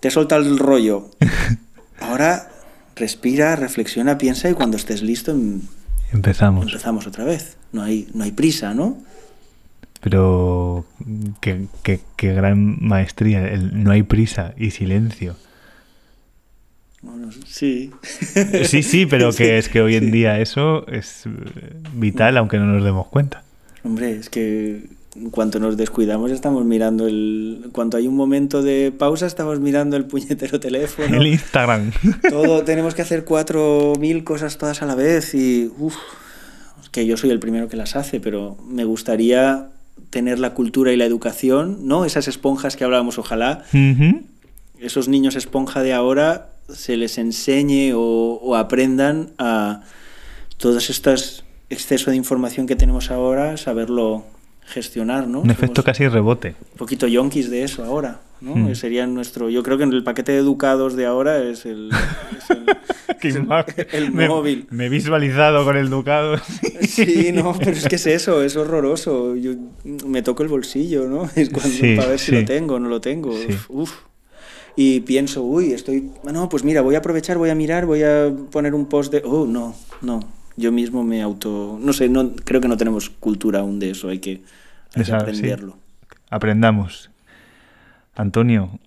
[0.00, 1.08] te soltado el rollo.
[2.00, 2.50] Ahora
[2.94, 5.62] respira, reflexiona, piensa y cuando estés listo em-
[6.12, 6.66] Empezamos.
[6.66, 7.56] empezamos otra vez.
[7.72, 8.98] No hay, no hay prisa, ¿no?
[10.00, 10.84] Pero
[11.40, 13.46] qué, qué- qué gran maestría.
[13.46, 15.36] El no hay prisa y silencio.
[17.02, 17.90] Bueno, sí.
[18.64, 20.10] Sí, sí, pero que es que hoy en Sí.
[20.10, 21.24] día eso es
[21.94, 23.42] vital, aunque no nos demos cuenta.
[23.84, 24.84] Hombre, es que
[25.16, 27.68] en cuanto nos descuidamos estamos mirando el...
[27.72, 31.16] Cuando hay un momento de pausa estamos mirando el puñetero teléfono.
[31.16, 31.90] El Instagram.
[32.28, 35.96] Todo, tenemos que hacer cuatro mil cosas todas a la vez y uf,
[36.90, 39.68] que yo soy el primero que las hace, pero me gustaría
[40.10, 42.04] tener la cultura y la educación, ¿no?
[42.04, 43.64] Esas esponjas que hablábamos, ojalá
[44.80, 49.82] esos niños esponja de ahora se les enseñe o, o aprendan a
[50.56, 54.24] todos estos exceso de información que tenemos ahora, saberlo
[54.70, 55.40] gestionar, ¿no?
[55.40, 56.54] Un efecto Somos casi rebote.
[56.72, 58.54] un poquito yonkis de eso ahora, ¿no?
[58.56, 58.74] Mm.
[58.74, 61.90] Sería nuestro, yo creo que en el paquete de educados de ahora es el,
[62.38, 62.66] es el-
[63.20, 63.86] Qué es el- imagen.
[63.92, 64.66] el Me- móvil.
[64.70, 66.36] Me, he visualizado con el ducado.
[66.90, 69.36] Sí, no, pero es que es eso, es horroroso.
[69.36, 69.52] Yo
[69.84, 71.28] me toco el bolsillo, ¿no?
[71.36, 73.32] Es cuando Sí, para ver si lo tengo o no lo tengo.
[73.36, 73.46] Sí.
[73.68, 73.92] Uf.
[74.76, 76.10] Y pienso, uy, estoy.
[76.24, 79.22] No, pues mira, voy a aprovechar, voy a mirar, voy a poner un post de.
[79.24, 80.20] Oh, no, no.
[80.60, 81.78] Yo mismo me auto.
[81.80, 84.38] No sé, no, creo que no tenemos cultura aún de eso, hay que, hay
[84.94, 85.24] que Esa- sí.
[85.26, 85.78] aprenderlo.
[86.28, 87.10] Aprendamos.
[88.14, 88.78] Antonio,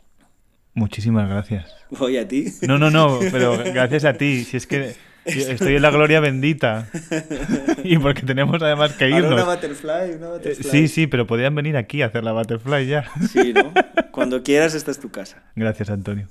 [0.73, 1.73] muchísimas gracias.
[1.89, 2.45] Voy a ti.
[2.67, 4.43] No, no, no, pero gracias a ti.
[4.43, 4.95] Si es que
[5.25, 6.87] estoy en la gloria bendita.
[7.83, 9.45] Y porque tenemos además que Ahora una irnos.
[9.55, 10.69] butterfly, una Eh, butterfly.
[10.71, 13.05] Sí, sí, pero podían venir aquí a hacer la butterfly ya.
[13.31, 13.71] Sí, ¿no?
[14.11, 15.41] Cuando quieras, esta es tu casa.
[15.55, 16.27] Gracias, Antonio.